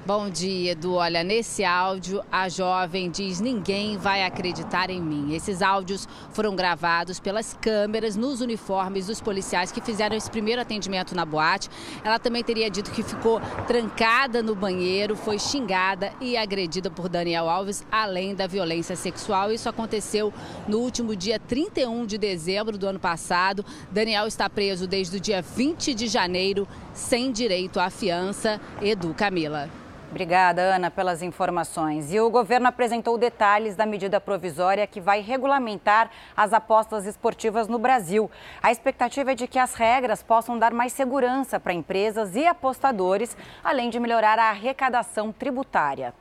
Bom 0.03 0.31
dia, 0.31 0.71
Edu. 0.71 0.95
Olha, 0.95 1.23
nesse 1.23 1.63
áudio, 1.63 2.23
a 2.31 2.49
jovem 2.49 3.11
diz: 3.11 3.39
ninguém 3.39 3.97
vai 3.97 4.23
acreditar 4.23 4.89
em 4.89 4.99
mim. 4.99 5.35
Esses 5.35 5.61
áudios 5.61 6.07
foram 6.31 6.55
gravados 6.55 7.19
pelas 7.19 7.55
câmeras 7.61 8.15
nos 8.15 8.41
uniformes 8.41 9.05
dos 9.05 9.21
policiais 9.21 9.71
que 9.71 9.79
fizeram 9.79 10.15
esse 10.15 10.29
primeiro 10.29 10.59
atendimento 10.59 11.13
na 11.13 11.23
boate. 11.23 11.69
Ela 12.03 12.17
também 12.17 12.43
teria 12.43 12.67
dito 12.67 12.89
que 12.89 13.03
ficou 13.03 13.39
trancada 13.67 14.41
no 14.41 14.55
banheiro, 14.55 15.15
foi 15.15 15.37
xingada 15.37 16.11
e 16.19 16.35
agredida 16.35 16.89
por 16.89 17.07
Daniel 17.07 17.47
Alves, 17.47 17.85
além 17.91 18.33
da 18.33 18.47
violência 18.47 18.95
sexual. 18.95 19.51
Isso 19.51 19.69
aconteceu 19.69 20.33
no 20.67 20.79
último 20.79 21.15
dia 21.15 21.39
31 21.39 22.07
de 22.07 22.17
dezembro 22.17 22.75
do 22.75 22.87
ano 22.87 22.99
passado. 22.99 23.63
Daniel 23.91 24.25
está 24.25 24.49
preso 24.49 24.87
desde 24.87 25.17
o 25.17 25.19
dia 25.19 25.43
20 25.43 25.93
de 25.93 26.07
janeiro, 26.07 26.67
sem 26.91 27.31
direito 27.31 27.79
à 27.79 27.91
fiança. 27.91 28.59
Edu 28.81 29.13
Camila. 29.13 29.69
Obrigada, 30.11 30.61
Ana, 30.61 30.91
pelas 30.91 31.21
informações. 31.21 32.13
E 32.13 32.19
o 32.19 32.29
governo 32.29 32.67
apresentou 32.67 33.17
detalhes 33.17 33.77
da 33.77 33.85
medida 33.85 34.19
provisória 34.19 34.85
que 34.85 34.99
vai 34.99 35.21
regulamentar 35.21 36.11
as 36.35 36.51
apostas 36.51 37.05
esportivas 37.05 37.69
no 37.69 37.79
Brasil. 37.79 38.29
A 38.61 38.73
expectativa 38.73 39.31
é 39.31 39.35
de 39.35 39.47
que 39.47 39.57
as 39.57 39.73
regras 39.73 40.21
possam 40.21 40.59
dar 40.59 40.73
mais 40.73 40.91
segurança 40.91 41.61
para 41.61 41.71
empresas 41.71 42.35
e 42.35 42.45
apostadores, 42.45 43.37
além 43.63 43.89
de 43.89 44.01
melhorar 44.01 44.37
a 44.37 44.49
arrecadação 44.49 45.31
tributária. 45.31 46.13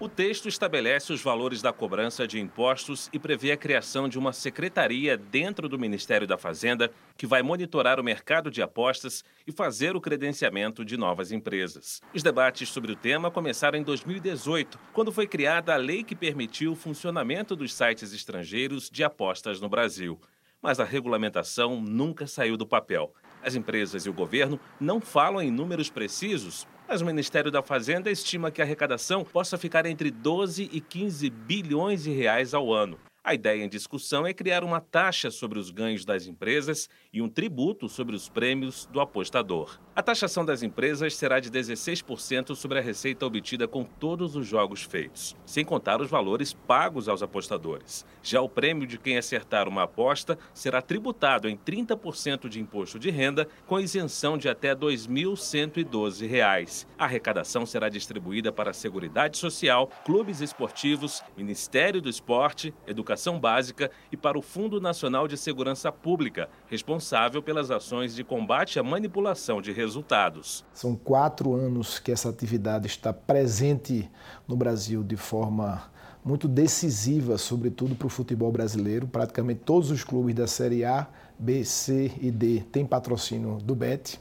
O 0.00 0.08
texto 0.08 0.48
estabelece 0.48 1.12
os 1.12 1.20
valores 1.20 1.60
da 1.60 1.74
cobrança 1.74 2.26
de 2.26 2.40
impostos 2.40 3.10
e 3.12 3.18
prevê 3.18 3.52
a 3.52 3.56
criação 3.56 4.08
de 4.08 4.18
uma 4.18 4.32
secretaria 4.32 5.14
dentro 5.14 5.68
do 5.68 5.78
Ministério 5.78 6.26
da 6.26 6.38
Fazenda 6.38 6.90
que 7.18 7.26
vai 7.26 7.42
monitorar 7.42 8.00
o 8.00 8.02
mercado 8.02 8.50
de 8.50 8.62
apostas 8.62 9.22
e 9.46 9.52
fazer 9.52 9.94
o 9.94 10.00
credenciamento 10.00 10.86
de 10.86 10.96
novas 10.96 11.32
empresas. 11.32 12.00
Os 12.14 12.22
debates 12.22 12.70
sobre 12.70 12.92
o 12.92 12.96
tema 12.96 13.30
começaram 13.30 13.78
em 13.78 13.82
2018, 13.82 14.78
quando 14.94 15.12
foi 15.12 15.26
criada 15.26 15.74
a 15.74 15.76
lei 15.76 16.02
que 16.02 16.16
permitiu 16.16 16.72
o 16.72 16.76
funcionamento 16.76 17.54
dos 17.54 17.74
sites 17.74 18.14
estrangeiros 18.14 18.88
de 18.88 19.04
apostas 19.04 19.60
no 19.60 19.68
Brasil. 19.68 20.18
Mas 20.62 20.80
a 20.80 20.84
regulamentação 20.84 21.78
nunca 21.78 22.26
saiu 22.26 22.56
do 22.56 22.66
papel. 22.66 23.12
As 23.42 23.54
empresas 23.54 24.06
e 24.06 24.08
o 24.08 24.14
governo 24.14 24.58
não 24.80 24.98
falam 24.98 25.42
em 25.42 25.50
números 25.50 25.90
precisos 25.90 26.66
mas 26.90 27.00
o 27.00 27.06
Ministério 27.06 27.52
da 27.52 27.62
Fazenda 27.62 28.10
estima 28.10 28.50
que 28.50 28.60
a 28.60 28.64
arrecadação 28.64 29.22
possa 29.22 29.56
ficar 29.56 29.86
entre 29.86 30.10
12 30.10 30.68
e 30.72 30.80
15 30.80 31.30
bilhões 31.30 32.02
de 32.02 32.10
reais 32.10 32.52
ao 32.52 32.74
ano. 32.74 32.98
A 33.30 33.34
ideia 33.34 33.62
em 33.62 33.68
discussão 33.68 34.26
é 34.26 34.34
criar 34.34 34.64
uma 34.64 34.80
taxa 34.80 35.30
sobre 35.30 35.56
os 35.56 35.70
ganhos 35.70 36.04
das 36.04 36.26
empresas 36.26 36.88
e 37.12 37.22
um 37.22 37.28
tributo 37.28 37.88
sobre 37.88 38.16
os 38.16 38.28
prêmios 38.28 38.86
do 38.86 39.00
apostador. 39.00 39.78
A 39.94 40.02
taxação 40.02 40.44
das 40.44 40.64
empresas 40.64 41.14
será 41.14 41.38
de 41.38 41.48
16% 41.48 42.56
sobre 42.56 42.80
a 42.80 42.82
receita 42.82 43.24
obtida 43.24 43.68
com 43.68 43.84
todos 43.84 44.34
os 44.34 44.48
jogos 44.48 44.82
feitos, 44.82 45.36
sem 45.46 45.64
contar 45.64 46.00
os 46.00 46.10
valores 46.10 46.52
pagos 46.52 47.08
aos 47.08 47.22
apostadores. 47.22 48.04
Já 48.20 48.40
o 48.40 48.48
prêmio 48.48 48.84
de 48.84 48.98
quem 48.98 49.16
acertar 49.16 49.68
uma 49.68 49.84
aposta 49.84 50.36
será 50.52 50.82
tributado 50.82 51.48
em 51.48 51.56
30% 51.56 52.48
de 52.48 52.60
imposto 52.60 52.98
de 52.98 53.10
renda, 53.10 53.46
com 53.64 53.78
isenção 53.78 54.36
de 54.36 54.48
até 54.48 54.70
R$ 54.70 54.76
2.112. 54.76 56.86
A 56.98 57.04
arrecadação 57.04 57.64
será 57.64 57.88
distribuída 57.88 58.50
para 58.50 58.70
a 58.70 58.74
Seguridade 58.74 59.38
Social, 59.38 59.88
clubes 60.04 60.40
esportivos, 60.40 61.22
Ministério 61.36 62.02
do 62.02 62.08
Esporte, 62.08 62.74
Educação 62.88 63.19
Educação 63.20 63.38
Básica 63.38 63.90
e 64.10 64.16
para 64.16 64.38
o 64.38 64.42
Fundo 64.42 64.80
Nacional 64.80 65.28
de 65.28 65.36
Segurança 65.36 65.92
Pública, 65.92 66.48
responsável 66.68 67.42
pelas 67.42 67.70
ações 67.70 68.14
de 68.14 68.24
combate 68.24 68.78
à 68.78 68.82
manipulação 68.82 69.60
de 69.60 69.72
resultados. 69.72 70.64
São 70.72 70.96
quatro 70.96 71.54
anos 71.54 71.98
que 71.98 72.10
essa 72.10 72.30
atividade 72.30 72.86
está 72.86 73.12
presente 73.12 74.10
no 74.48 74.56
Brasil 74.56 75.02
de 75.02 75.16
forma 75.16 75.82
muito 76.24 76.48
decisiva, 76.48 77.36
sobretudo 77.36 77.94
para 77.94 78.06
o 78.06 78.10
futebol 78.10 78.50
brasileiro. 78.50 79.06
Praticamente 79.06 79.60
todos 79.66 79.90
os 79.90 80.02
clubes 80.02 80.34
da 80.34 80.46
Série 80.46 80.82
A, 80.82 81.06
B, 81.38 81.62
C 81.62 82.12
e 82.22 82.30
D 82.30 82.64
têm 82.72 82.86
patrocínio 82.86 83.58
do 83.58 83.74
BET 83.74 84.18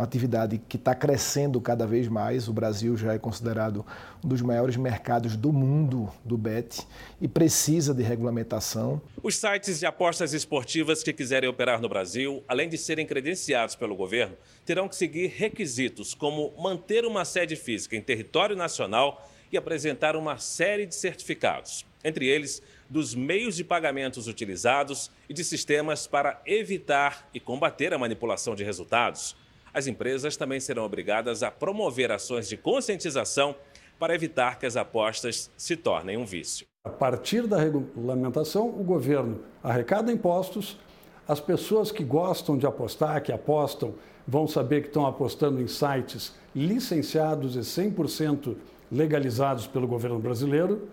uma 0.00 0.04
atividade 0.04 0.58
que 0.66 0.78
está 0.78 0.94
crescendo 0.94 1.60
cada 1.60 1.86
vez 1.86 2.08
mais. 2.08 2.48
O 2.48 2.54
Brasil 2.54 2.96
já 2.96 3.12
é 3.12 3.18
considerado 3.18 3.84
um 4.24 4.28
dos 4.28 4.40
maiores 4.40 4.76
mercados 4.76 5.36
do 5.36 5.52
mundo 5.52 6.10
do 6.24 6.38
bet 6.38 6.86
e 7.20 7.28
precisa 7.28 7.92
de 7.92 8.02
regulamentação. 8.02 9.00
Os 9.22 9.36
sites 9.36 9.78
de 9.78 9.84
apostas 9.84 10.32
esportivas 10.32 11.02
que 11.02 11.12
quiserem 11.12 11.50
operar 11.50 11.82
no 11.82 11.88
Brasil, 11.88 12.42
além 12.48 12.68
de 12.68 12.78
serem 12.78 13.06
credenciados 13.06 13.74
pelo 13.74 13.94
governo, 13.94 14.36
terão 14.64 14.88
que 14.88 14.96
seguir 14.96 15.26
requisitos 15.36 16.14
como 16.14 16.54
manter 16.58 17.04
uma 17.04 17.26
sede 17.26 17.54
física 17.54 17.94
em 17.94 18.00
território 18.00 18.56
nacional 18.56 19.28
e 19.52 19.56
apresentar 19.58 20.16
uma 20.16 20.38
série 20.38 20.86
de 20.86 20.94
certificados, 20.94 21.84
entre 22.02 22.26
eles 22.26 22.62
dos 22.88 23.14
meios 23.14 23.54
de 23.54 23.64
pagamentos 23.64 24.26
utilizados 24.26 25.10
e 25.28 25.34
de 25.34 25.44
sistemas 25.44 26.06
para 26.06 26.40
evitar 26.46 27.28
e 27.34 27.38
combater 27.38 27.92
a 27.92 27.98
manipulação 27.98 28.54
de 28.54 28.64
resultados. 28.64 29.36
As 29.72 29.86
empresas 29.86 30.36
também 30.36 30.60
serão 30.60 30.84
obrigadas 30.84 31.42
a 31.42 31.50
promover 31.50 32.10
ações 32.10 32.48
de 32.48 32.56
conscientização 32.56 33.54
para 33.98 34.14
evitar 34.14 34.58
que 34.58 34.66
as 34.66 34.76
apostas 34.76 35.50
se 35.56 35.76
tornem 35.76 36.16
um 36.16 36.24
vício. 36.24 36.66
A 36.84 36.90
partir 36.90 37.46
da 37.46 37.58
regulamentação, 37.58 38.68
o 38.68 38.82
governo 38.82 39.40
arrecada 39.62 40.10
impostos, 40.10 40.78
as 41.28 41.38
pessoas 41.38 41.92
que 41.92 42.02
gostam 42.02 42.56
de 42.56 42.66
apostar, 42.66 43.22
que 43.22 43.30
apostam, 43.30 43.94
vão 44.26 44.48
saber 44.48 44.80
que 44.80 44.88
estão 44.88 45.06
apostando 45.06 45.60
em 45.60 45.68
sites 45.68 46.34
licenciados 46.56 47.54
e 47.54 47.60
100% 47.60 48.56
legalizados 48.90 49.66
pelo 49.66 49.86
governo 49.86 50.18
brasileiro. 50.18 50.88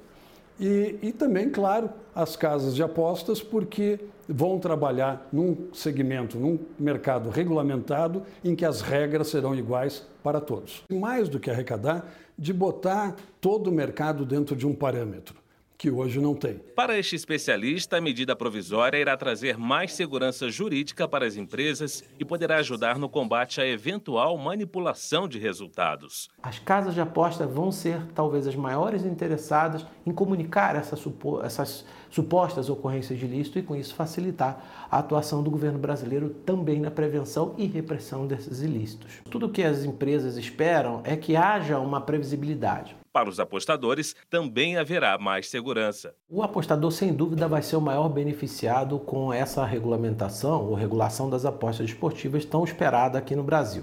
E, 0.60 0.98
e 1.02 1.12
também, 1.12 1.50
claro, 1.50 1.90
as 2.16 2.36
casas 2.36 2.76
de 2.76 2.82
apostas, 2.82 3.42
porque 3.42 4.00
vão 4.28 4.60
trabalhar 4.60 5.28
num 5.32 5.68
segmento, 5.74 6.38
num 6.38 6.60
mercado 6.78 7.30
regulamentado 7.30 8.24
em 8.44 8.56
que 8.56 8.66
as 8.66 8.82
regras 8.82 9.28
serão 9.28 9.56
iguais 9.56 10.06
para 10.24 10.42
todos. 10.42 10.84
Mais 10.92 11.30
do 11.30 11.40
que 11.40 11.50
arrecadar, 11.50 12.06
de 12.38 12.52
botar 12.52 13.16
todo 13.40 13.68
o 13.68 13.72
mercado 13.72 14.26
dentro 14.26 14.56
de 14.56 14.68
um 14.68 14.74
parâmetro 14.74 15.47
que 15.78 15.92
hoje 15.92 16.20
não 16.20 16.34
tem. 16.34 16.56
Para 16.76 16.98
este 16.98 17.16
especialista, 17.16 17.98
a 17.98 18.02
medida 18.02 18.36
provisória 18.36 18.98
irá 18.98 19.16
trazer 19.16 19.58
mais 19.58 19.94
segurança 19.94 20.50
jurídica 20.50 21.08
para 21.08 21.26
as 21.26 21.36
empresas 21.36 22.04
e 22.20 22.26
poderá 22.26 22.58
ajudar 22.58 22.98
no 22.98 23.08
combate 23.08 23.62
à 23.62 23.68
eventual 23.68 24.38
manipulação 24.38 25.28
de 25.28 25.38
resultados. 25.38 26.30
As 26.42 26.58
casas 26.58 26.94
de 26.94 27.02
aposta 27.02 27.46
vão 27.46 27.72
ser 27.72 28.02
talvez 28.16 28.48
as 28.48 28.56
maiores 28.56 29.06
interessadas 29.06 29.86
em 30.06 30.12
comunicar 30.12 30.76
essa 30.76 30.96
supo 30.96 31.42
essas 31.44 31.86
supostas 32.10 32.70
ocorrências 32.70 33.20
de 33.20 33.26
ilícito 33.26 33.60
e 33.60 33.62
com 33.64 33.76
isso 33.76 33.94
facilitar 33.94 34.88
a 34.90 35.00
atuação 35.00 35.44
do 35.44 35.52
governo 35.52 35.78
brasileiro 35.78 36.30
também 36.30 36.80
na 36.80 36.90
prevenção 36.90 37.54
e 37.58 37.66
repressão 37.66 38.26
desses 38.26 38.62
ilícitos. 38.62 39.22
Tudo 39.30 39.48
o 39.48 39.50
que 39.50 39.62
as 39.62 39.84
empresas 39.84 40.38
esperam 40.38 41.02
é 41.04 41.16
que 41.16 41.36
haja 41.36 41.80
uma 41.80 42.02
previsibilidade. 42.02 42.96
Para 43.18 43.32
os 43.32 43.40
apostadores, 43.40 44.16
também 44.30 44.78
haverá 44.78 45.18
mais 45.18 45.50
segurança. 45.50 46.14
O 46.30 46.44
apostador, 46.44 46.92
sem 46.92 47.12
dúvida, 47.12 47.48
vai 47.48 47.64
ser 47.64 47.76
o 47.76 47.82
maior 47.82 48.08
beneficiado 48.10 49.00
com 49.00 49.34
essa 49.34 49.66
regulamentação 49.66 50.68
ou 50.68 50.76
regulação 50.76 51.28
das 51.28 51.44
apostas 51.44 51.90
esportivas 51.90 52.46
tão 52.46 52.64
esperada 52.64 53.18
aqui 53.18 53.36
no 53.36 53.42
Brasil. 53.42 53.82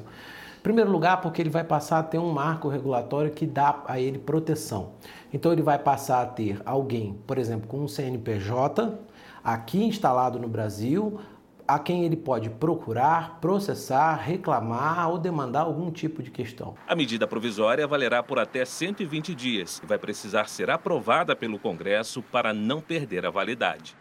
Em 0.57 0.63
primeiro 0.63 0.89
lugar, 0.89 1.21
porque 1.21 1.43
ele 1.43 1.51
vai 1.51 1.65
passar 1.65 1.99
a 1.99 2.03
ter 2.05 2.17
um 2.17 2.31
marco 2.31 2.69
regulatório 2.69 3.33
que 3.33 3.45
dá 3.45 3.83
a 3.89 3.99
ele 3.99 4.21
proteção. 4.21 4.93
Então, 5.33 5.51
ele 5.51 5.63
vai 5.63 5.81
passar 5.81 6.23
a 6.23 6.27
ter 6.27 6.63
alguém, 6.65 7.21
por 7.27 7.37
exemplo, 7.37 7.67
com 7.67 7.81
um 7.81 7.89
CNPJ 7.89 8.97
aqui 9.43 9.83
instalado 9.83 10.39
no 10.39 10.47
Brasil, 10.47 11.19
a 11.67 11.79
quem 11.79 12.05
ele 12.05 12.17
pode 12.17 12.51
procurar, 12.51 13.39
processar, 13.41 14.15
reclamar 14.17 15.11
ou 15.11 15.19
demandar 15.19 15.63
algum 15.63 15.91
tipo 15.91 16.23
de 16.23 16.31
questão. 16.31 16.75
A 16.87 16.95
medida 16.95 17.27
provisória 17.27 17.87
valerá 17.87 18.23
por 18.23 18.39
até 18.39 18.65
120 18.65 19.35
dias 19.35 19.81
e 19.83 19.87
vai 19.87 19.99
precisar 19.99 20.49
ser 20.49 20.71
aprovada 20.71 21.35
pelo 21.35 21.59
Congresso 21.59 22.23
para 22.23 22.53
não 22.53 22.81
perder 22.81 23.25
a 23.25 23.31
validade. 23.31 23.97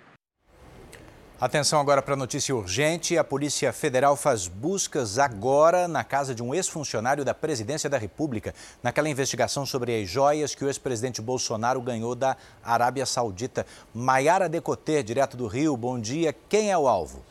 Atenção 1.43 1.81
agora 1.81 2.01
para 2.01 2.13
a 2.13 2.17
notícia 2.17 2.55
urgente. 2.55 3.17
A 3.17 3.23
Polícia 3.23 3.73
Federal 3.73 4.15
faz 4.15 4.47
buscas 4.47 5.19
agora 5.19 5.89
na 5.89 6.01
casa 6.01 6.33
de 6.33 6.41
um 6.41 6.55
ex-funcionário 6.55 7.25
da 7.25 7.33
Presidência 7.33 7.89
da 7.89 7.97
República, 7.97 8.55
naquela 8.81 9.09
investigação 9.09 9.65
sobre 9.65 10.01
as 10.01 10.07
joias 10.07 10.55
que 10.55 10.63
o 10.63 10.69
ex-presidente 10.69 11.21
Bolsonaro 11.21 11.81
ganhou 11.81 12.15
da 12.15 12.37
Arábia 12.63 13.05
Saudita. 13.05 13.65
Maiara 13.93 14.47
Decoter, 14.47 15.03
direto 15.03 15.35
do 15.35 15.47
Rio, 15.47 15.75
bom 15.75 15.99
dia. 15.99 16.33
Quem 16.47 16.71
é 16.71 16.77
o 16.77 16.87
alvo? 16.87 17.21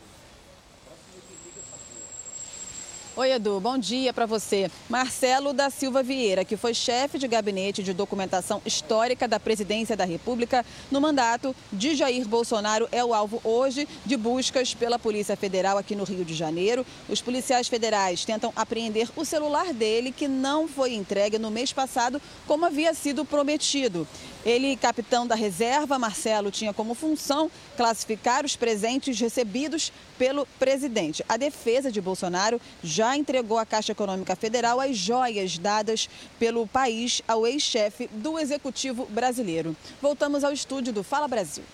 Oi, 3.15 3.31
Edu, 3.31 3.61
bom 3.61 3.77
dia 3.77 4.11
para 4.11 4.25
você. 4.25 4.71
Marcelo 4.89 5.53
da 5.53 5.69
Silva 5.69 6.03
Vieira, 6.03 6.47
que 6.47 6.57
foi 6.57 6.73
chefe 6.73 7.19
de 7.19 7.29
gabinete 7.29 7.83
de 7.83 7.93
documentação 7.93 8.63
histórica 8.65 9.29
da 9.29 9.39
presidência 9.39 9.95
da 9.95 10.07
República 10.07 10.65
no 10.91 10.99
mandato 10.99 11.55
de 11.71 11.95
Jair 11.95 12.27
Bolsonaro, 12.27 12.89
é 12.91 13.05
o 13.05 13.13
alvo 13.13 13.39
hoje 13.45 13.87
de 14.07 14.17
buscas 14.17 14.73
pela 14.73 14.99
Polícia 14.99 15.37
Federal 15.37 15.77
aqui 15.77 15.95
no 15.95 16.05
Rio 16.05 16.25
de 16.25 16.35
Janeiro. 16.35 16.87
Os 17.07 17.21
policiais 17.21 17.69
federais 17.69 18.25
tentam 18.25 18.51
apreender 18.57 19.11
o 19.15 19.27
celular 19.27 19.75
dele, 19.75 20.11
que 20.11 20.27
não 20.27 20.67
foi 20.67 20.95
entregue 20.95 21.39
no 21.39 21.51
mês 21.51 21.71
passado, 21.71 22.19
como 22.47 22.65
havia 22.65 22.95
sido 22.95 23.27
prometido. 23.27 24.09
Ele, 24.43 24.75
capitão 24.75 25.27
da 25.27 25.35
reserva, 25.35 25.99
Marcelo, 25.99 26.51
tinha 26.51 26.73
como 26.73 26.95
função 26.95 27.51
classificar 27.77 28.45
os 28.45 28.57
presentes 28.57 29.21
recebidos 29.21 29.93
pelo 30.23 30.47
presidente. 30.57 31.25
A 31.29 31.37
defesa 31.37 31.91
de 31.91 32.01
Bolsonaro 32.01 32.61
já 32.81 33.17
entregou 33.17 33.59
à 33.59 33.67
Caixa 33.67 33.91
Econômica 33.91 34.37
Federal 34.37 34.79
as 34.79 34.97
joias 34.97 35.59
dadas 35.59 36.09
pelo 36.39 36.65
país 36.65 37.21
ao 37.27 37.45
ex-chefe 37.45 38.07
do 38.07 38.39
Executivo 38.39 39.05
brasileiro. 39.07 39.75
Voltamos 40.01 40.45
ao 40.45 40.53
estúdio 40.53 40.93
do 40.93 41.03
Fala 41.03 41.27
Brasil. 41.27 41.65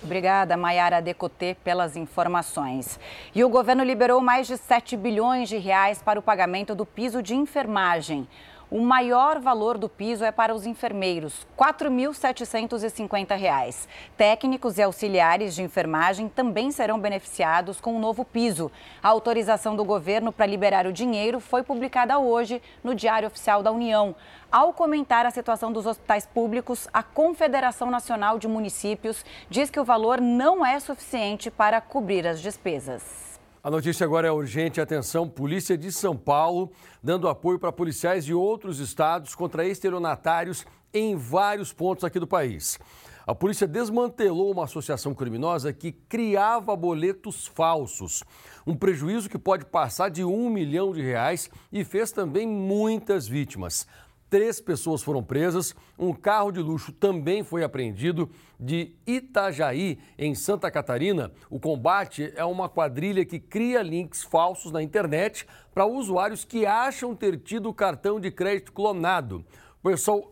Obrigada, 0.00 0.56
Maiara 0.56 1.02
Decotê, 1.02 1.56
pelas 1.64 1.96
informações. 1.96 3.00
E 3.34 3.42
o 3.42 3.48
governo 3.48 3.82
liberou 3.82 4.20
mais 4.20 4.46
de 4.46 4.56
7 4.56 4.96
bilhões 4.96 5.48
de 5.48 5.56
reais 5.56 6.00
para 6.00 6.20
o 6.20 6.22
pagamento 6.22 6.76
do 6.76 6.86
piso 6.86 7.20
de 7.20 7.34
enfermagem. 7.34 8.28
O 8.70 8.82
maior 8.82 9.40
valor 9.40 9.78
do 9.78 9.88
piso 9.88 10.22
é 10.22 10.30
para 10.30 10.54
os 10.54 10.66
enfermeiros, 10.66 11.46
R$ 11.58 11.72
4.750. 11.72 13.88
Técnicos 14.14 14.76
e 14.76 14.82
auxiliares 14.82 15.54
de 15.54 15.62
enfermagem 15.62 16.28
também 16.28 16.70
serão 16.70 17.00
beneficiados 17.00 17.80
com 17.80 17.96
o 17.96 17.98
novo 17.98 18.26
piso. 18.26 18.70
A 19.02 19.08
autorização 19.08 19.74
do 19.74 19.86
governo 19.86 20.30
para 20.30 20.44
liberar 20.44 20.86
o 20.86 20.92
dinheiro 20.92 21.40
foi 21.40 21.62
publicada 21.62 22.18
hoje 22.18 22.60
no 22.84 22.94
Diário 22.94 23.28
Oficial 23.28 23.62
da 23.62 23.72
União. 23.72 24.14
Ao 24.52 24.74
comentar 24.74 25.24
a 25.24 25.30
situação 25.30 25.72
dos 25.72 25.86
hospitais 25.86 26.26
públicos, 26.26 26.86
a 26.92 27.02
Confederação 27.02 27.90
Nacional 27.90 28.38
de 28.38 28.46
Municípios 28.46 29.24
diz 29.48 29.70
que 29.70 29.80
o 29.80 29.84
valor 29.84 30.20
não 30.20 30.66
é 30.66 30.78
suficiente 30.78 31.50
para 31.50 31.80
cobrir 31.80 32.26
as 32.26 32.38
despesas. 32.38 33.27
A 33.68 33.70
notícia 33.70 34.06
agora 34.06 34.26
é 34.26 34.32
urgente. 34.32 34.80
Atenção, 34.80 35.28
Polícia 35.28 35.76
de 35.76 35.92
São 35.92 36.16
Paulo 36.16 36.72
dando 37.02 37.28
apoio 37.28 37.58
para 37.58 37.70
policiais 37.70 38.24
de 38.24 38.32
outros 38.32 38.80
estados 38.80 39.34
contra 39.34 39.68
estelionatários 39.68 40.64
em 40.90 41.14
vários 41.14 41.70
pontos 41.70 42.02
aqui 42.02 42.18
do 42.18 42.26
país. 42.26 42.78
A 43.26 43.34
polícia 43.34 43.68
desmantelou 43.68 44.52
uma 44.52 44.64
associação 44.64 45.14
criminosa 45.14 45.70
que 45.70 45.92
criava 45.92 46.74
boletos 46.74 47.46
falsos. 47.46 48.24
Um 48.66 48.74
prejuízo 48.74 49.28
que 49.28 49.38
pode 49.38 49.66
passar 49.66 50.08
de 50.08 50.24
um 50.24 50.48
milhão 50.48 50.90
de 50.90 51.02
reais 51.02 51.50
e 51.70 51.84
fez 51.84 52.10
também 52.10 52.48
muitas 52.48 53.28
vítimas. 53.28 53.86
Três 54.30 54.60
pessoas 54.60 55.02
foram 55.02 55.22
presas, 55.22 55.74
um 55.98 56.12
carro 56.12 56.52
de 56.52 56.60
luxo 56.60 56.92
também 56.92 57.42
foi 57.42 57.64
apreendido. 57.64 58.28
De 58.60 58.92
Itajaí, 59.06 59.98
em 60.18 60.34
Santa 60.34 60.70
Catarina, 60.70 61.32
o 61.48 61.58
combate 61.58 62.32
é 62.36 62.44
uma 62.44 62.68
quadrilha 62.68 63.24
que 63.24 63.38
cria 63.38 63.82
links 63.82 64.22
falsos 64.22 64.70
na 64.70 64.82
internet 64.82 65.46
para 65.72 65.86
usuários 65.86 66.44
que 66.44 66.66
acham 66.66 67.14
ter 67.14 67.38
tido 67.38 67.72
cartão 67.72 68.20
de 68.20 68.30
crédito 68.30 68.72
clonado. 68.72 69.44
O 69.82 69.88
pessoal 69.88 70.30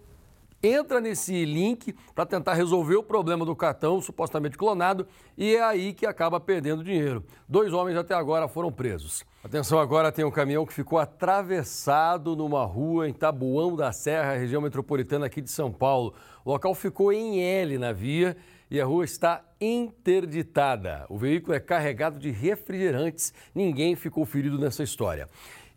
entra 0.62 1.00
nesse 1.00 1.44
link 1.44 1.94
para 2.14 2.26
tentar 2.26 2.54
resolver 2.54 2.96
o 2.96 3.02
problema 3.02 3.44
do 3.44 3.56
cartão 3.56 4.00
supostamente 4.00 4.58
clonado 4.58 5.06
e 5.38 5.54
é 5.54 5.62
aí 5.62 5.94
que 5.94 6.04
acaba 6.04 6.40
perdendo 6.40 6.84
dinheiro. 6.84 7.24
Dois 7.48 7.72
homens 7.72 7.96
até 7.96 8.14
agora 8.14 8.48
foram 8.48 8.70
presos. 8.70 9.24
Atenção 9.46 9.78
agora, 9.78 10.10
tem 10.10 10.24
um 10.24 10.30
caminhão 10.30 10.66
que 10.66 10.74
ficou 10.74 10.98
atravessado 10.98 12.34
numa 12.34 12.64
rua 12.64 13.08
em 13.08 13.12
Tabuão 13.12 13.76
da 13.76 13.92
Serra, 13.92 14.34
região 14.34 14.60
metropolitana 14.60 15.26
aqui 15.26 15.40
de 15.40 15.52
São 15.52 15.70
Paulo. 15.70 16.14
O 16.44 16.50
local 16.50 16.74
ficou 16.74 17.12
em 17.12 17.40
L 17.40 17.78
na 17.78 17.92
via 17.92 18.36
e 18.68 18.80
a 18.80 18.84
rua 18.84 19.04
está 19.04 19.44
interditada. 19.60 21.06
O 21.08 21.16
veículo 21.16 21.54
é 21.54 21.60
carregado 21.60 22.18
de 22.18 22.28
refrigerantes. 22.32 23.32
Ninguém 23.54 23.94
ficou 23.94 24.24
ferido 24.24 24.58
nessa 24.58 24.82
história. 24.82 25.28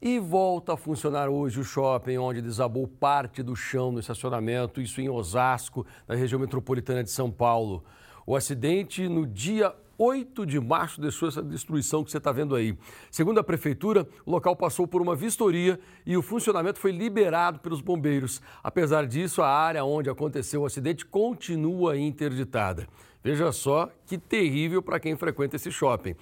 E 0.02 0.18
volta 0.18 0.74
a 0.74 0.78
funcionar 0.78 1.30
hoje 1.30 1.60
o 1.60 1.64
shopping, 1.64 2.18
onde 2.18 2.42
desabou 2.42 2.88
parte 2.88 3.44
do 3.44 3.56
chão 3.56 3.92
no 3.92 4.00
estacionamento, 4.00 4.82
isso 4.82 5.00
em 5.00 5.10
Osasco, 5.10 5.86
na 6.08 6.16
região 6.16 6.40
metropolitana 6.40 7.04
de 7.04 7.12
São 7.12 7.30
Paulo. 7.30 7.84
O 8.26 8.36
acidente 8.36 9.08
no 9.08 9.28
dia 9.28 9.76
8 10.02 10.46
de 10.46 10.62
março 10.62 11.02
deixou 11.02 11.28
essa 11.28 11.44
destruição 11.44 12.06
que 12.06 12.10
você 12.10 12.20
está 12.20 12.32
vendo 12.32 12.56
aí. 12.56 12.74
Segundo 13.12 13.38
a 13.38 13.44
prefeitura, 13.44 14.08
o 14.26 14.32
local 14.32 14.56
passou 14.56 14.88
por 14.88 15.02
uma 15.02 15.14
vistoria 15.14 15.78
e 16.06 16.16
o 16.16 16.22
funcionamento 16.22 16.80
foi 16.80 16.94
liberado 16.94 17.60
pelos 17.60 17.82
bombeiros. 17.82 18.42
Apesar 18.64 19.06
disso, 19.06 19.42
a 19.42 19.50
área 19.50 19.84
onde 19.84 20.10
aconteceu 20.10 20.62
o 20.62 20.66
acidente 20.66 21.06
continua 21.06 21.98
interditada. 21.98 22.88
Veja 23.22 23.52
só 23.52 23.90
que 24.06 24.18
terrível 24.18 24.82
para 24.82 25.02
quem 25.02 25.18
frequenta 25.18 25.58
esse 25.58 25.70
shopping. 25.70 26.16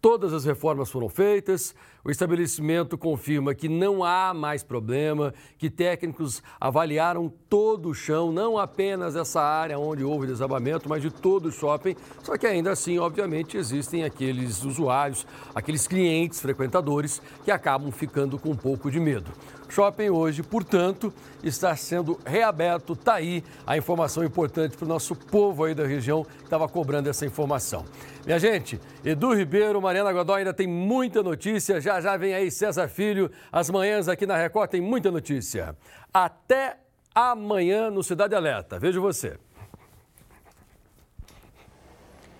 Todas 0.00 0.32
as 0.32 0.44
reformas 0.44 0.90
foram 0.90 1.08
feitas, 1.08 1.74
o 2.04 2.10
estabelecimento 2.10 2.96
confirma 2.96 3.54
que 3.54 3.68
não 3.68 4.02
há 4.02 4.32
mais 4.32 4.62
problema, 4.62 5.34
que 5.58 5.68
técnicos 5.68 6.42
avaliaram 6.60 7.32
todo 7.48 7.90
o 7.90 7.94
chão, 7.94 8.32
não 8.32 8.56
apenas 8.56 9.16
essa 9.16 9.40
área 9.40 9.78
onde 9.78 10.02
houve 10.04 10.26
desabamento, 10.26 10.88
mas 10.88 11.02
de 11.02 11.10
todo 11.10 11.46
o 11.46 11.52
shopping. 11.52 11.94
Só 12.22 12.36
que 12.38 12.46
ainda 12.46 12.70
assim, 12.70 12.98
obviamente, 12.98 13.56
existem 13.56 14.04
aqueles 14.04 14.64
usuários, 14.64 15.26
aqueles 15.54 15.86
clientes, 15.86 16.40
frequentadores, 16.40 17.20
que 17.44 17.50
acabam 17.50 17.90
ficando 17.90 18.38
com 18.38 18.50
um 18.50 18.56
pouco 18.56 18.90
de 18.90 18.98
medo. 18.98 19.30
Shopping 19.70 20.10
hoje, 20.10 20.42
portanto, 20.42 21.12
está 21.44 21.74
sendo 21.76 22.18
reaberto. 22.26 22.94
Está 22.94 23.14
aí 23.14 23.44
a 23.66 23.76
informação 23.76 24.24
importante 24.24 24.76
para 24.76 24.84
o 24.84 24.88
nosso 24.88 25.14
povo 25.14 25.64
aí 25.64 25.74
da 25.74 25.86
região 25.86 26.24
que 26.24 26.44
estava 26.44 26.68
cobrando 26.68 27.08
essa 27.08 27.24
informação. 27.24 27.84
Minha 28.26 28.38
gente, 28.38 28.80
Edu 29.04 29.32
Ribeiro, 29.32 29.80
Mariana 29.80 30.12
Godoy 30.12 30.40
ainda 30.40 30.52
tem 30.52 30.66
muita 30.66 31.22
notícia. 31.22 31.80
Já 31.80 31.89
já 31.98 32.14
vem 32.18 32.34
aí 32.34 32.50
César 32.50 32.88
Filho. 32.88 33.30
As 33.50 33.70
manhãs 33.70 34.06
aqui 34.06 34.26
na 34.26 34.36
Record 34.36 34.68
tem 34.70 34.82
muita 34.82 35.10
notícia. 35.10 35.74
Até 36.12 36.76
amanhã 37.14 37.90
no 37.90 38.02
Cidade 38.02 38.34
Alerta. 38.34 38.78
Vejo 38.78 39.00
você. 39.00 39.38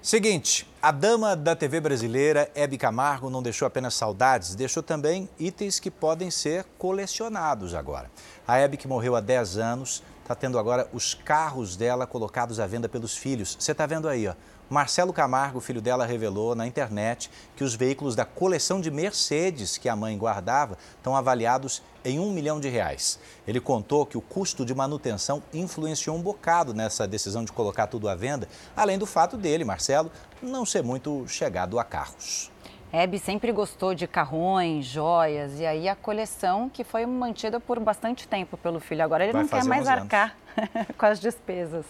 Seguinte, 0.03 0.67
a 0.81 0.91
dama 0.91 1.37
da 1.37 1.55
TV 1.55 1.79
brasileira, 1.79 2.51
Hebe 2.55 2.79
Camargo, 2.79 3.29
não 3.29 3.43
deixou 3.43 3.67
apenas 3.67 3.93
saudades, 3.93 4.55
deixou 4.55 4.83
também 4.83 5.29
itens 5.39 5.79
que 5.79 5.91
podem 5.91 6.31
ser 6.31 6.65
colecionados 6.79 7.75
agora. 7.75 8.11
A 8.49 8.57
Hebe, 8.57 8.79
que 8.79 8.89
morreu 8.89 9.15
há 9.15 9.21
10 9.21 9.59
anos, 9.59 10.03
está 10.23 10.35
tendo 10.35 10.59
agora 10.59 10.89
os 10.93 11.13
carros 11.13 11.77
dela 11.77 12.07
colocados 12.07 12.59
à 12.59 12.67
venda 12.67 12.89
pelos 12.89 13.15
filhos. 13.15 13.57
Você 13.61 13.73
está 13.73 13.85
vendo 13.85 14.09
aí, 14.09 14.27
ó. 14.27 14.35
Marcelo 14.71 15.13
Camargo, 15.13 15.59
filho 15.59 15.83
dela, 15.83 16.07
revelou 16.07 16.55
na 16.55 16.65
internet 16.65 17.29
que 17.57 17.65
os 17.65 17.75
veículos 17.75 18.15
da 18.15 18.25
coleção 18.25 18.81
de 18.81 18.89
Mercedes 18.89 19.77
que 19.77 19.89
a 19.89 19.97
mãe 19.97 20.17
guardava 20.17 20.79
estão 20.97 21.17
avaliados 21.17 21.83
em 22.05 22.21
um 22.21 22.33
milhão 22.33 22.61
de 22.61 22.69
reais. 22.69 23.19
Ele 23.49 23.61
contou 23.61 24.07
que 24.07 24.17
o 24.17 24.21
custo 24.21 24.65
de 24.65 24.73
manutenção 24.73 25.43
influenciou 25.53 26.17
um 26.17 26.23
bocado 26.23 26.73
nessa 26.73 27.05
decisão 27.09 27.45
de 27.45 27.51
colocar 27.51 27.89
tudo 27.89 28.09
à 28.09 28.15
venda, 28.15 28.49
além 28.77 28.97
do 28.97 29.07
fato 29.07 29.37
dele, 29.37 29.65
Marcelo, 29.65 30.09
não 30.41 30.65
ser 30.65 30.85
muito 30.85 31.27
chegado 31.27 31.77
a 31.77 31.83
carros. 31.83 32.49
Hebe 32.93 33.19
sempre 33.19 33.51
gostou 33.51 33.93
de 33.93 34.07
carrões, 34.07 34.85
joias, 34.85 35.59
e 35.59 35.67
aí 35.67 35.89
a 35.89 35.97
coleção 35.97 36.69
que 36.69 36.85
foi 36.85 37.05
mantida 37.07 37.59
por 37.59 37.81
bastante 37.81 38.29
tempo 38.29 38.57
pelo 38.57 38.79
filho. 38.79 39.03
Agora 39.03 39.25
ele 39.25 39.33
Vai 39.33 39.43
não 39.43 39.49
quer 39.49 39.65
mais 39.65 39.89
arcar 39.89 40.37
com 40.97 41.07
as 41.07 41.19
despesas. 41.19 41.85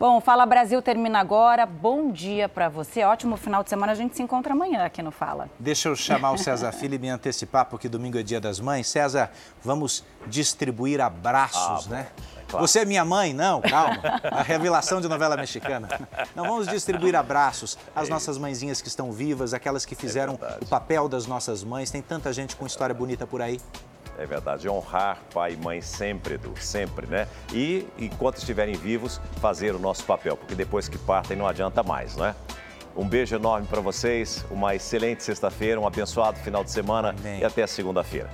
Bom, 0.00 0.18
Fala 0.18 0.46
Brasil 0.46 0.80
termina 0.80 1.20
agora. 1.20 1.66
Bom 1.66 2.10
dia 2.10 2.48
para 2.48 2.70
você. 2.70 3.04
Ótimo 3.04 3.36
final 3.36 3.62
de 3.62 3.68
semana. 3.68 3.92
A 3.92 3.94
gente 3.94 4.16
se 4.16 4.22
encontra 4.22 4.54
amanhã 4.54 4.82
aqui 4.82 5.02
no 5.02 5.10
Fala. 5.10 5.50
Deixa 5.58 5.90
eu 5.90 5.94
chamar 5.94 6.30
o 6.30 6.38
César 6.38 6.72
Filho 6.72 6.94
e 6.94 6.98
me 6.98 7.10
antecipar, 7.10 7.66
porque 7.66 7.86
domingo 7.86 8.16
é 8.16 8.22
dia 8.22 8.40
das 8.40 8.58
mães. 8.58 8.86
César, 8.88 9.30
vamos 9.62 10.02
distribuir 10.26 11.02
abraços, 11.02 11.86
ah, 11.86 11.90
né? 11.90 12.06
É 12.38 12.50
claro. 12.50 12.66
Você 12.66 12.78
é 12.78 12.84
minha 12.86 13.04
mãe? 13.04 13.34
Não, 13.34 13.60
calma. 13.60 14.00
A 14.24 14.40
revelação 14.40 15.02
de 15.02 15.06
novela 15.06 15.36
mexicana. 15.36 15.86
Não, 16.34 16.46
vamos 16.46 16.66
distribuir 16.66 17.14
abraços 17.14 17.76
às 17.94 18.08
é 18.08 18.10
nossas 18.10 18.38
mãezinhas 18.38 18.80
que 18.80 18.88
estão 18.88 19.12
vivas, 19.12 19.52
aquelas 19.52 19.84
que 19.84 19.94
fizeram 19.94 20.38
é 20.40 20.64
o 20.64 20.66
papel 20.66 21.10
das 21.10 21.26
nossas 21.26 21.62
mães. 21.62 21.90
Tem 21.90 22.00
tanta 22.00 22.32
gente 22.32 22.56
com 22.56 22.64
história 22.64 22.94
bonita 22.94 23.26
por 23.26 23.42
aí. 23.42 23.60
É 24.20 24.26
verdade, 24.26 24.68
honrar 24.68 25.18
pai 25.32 25.54
e 25.54 25.56
mãe 25.56 25.80
sempre, 25.80 26.34
Edu, 26.34 26.52
sempre, 26.60 27.06
né? 27.06 27.26
E 27.54 27.86
enquanto 27.98 28.36
estiverem 28.36 28.74
vivos, 28.74 29.18
fazer 29.40 29.74
o 29.74 29.78
nosso 29.78 30.04
papel, 30.04 30.36
porque 30.36 30.54
depois 30.54 30.90
que 30.90 30.98
partem 30.98 31.38
não 31.38 31.46
adianta 31.46 31.82
mais, 31.82 32.16
né? 32.16 32.34
Um 32.94 33.08
beijo 33.08 33.34
enorme 33.34 33.66
para 33.66 33.80
vocês, 33.80 34.44
uma 34.50 34.74
excelente 34.74 35.22
sexta-feira, 35.22 35.80
um 35.80 35.86
abençoado 35.86 36.38
final 36.40 36.62
de 36.62 36.70
semana 36.70 37.14
Amém. 37.18 37.40
e 37.40 37.44
até 37.46 37.66
segunda-feira. 37.66 38.30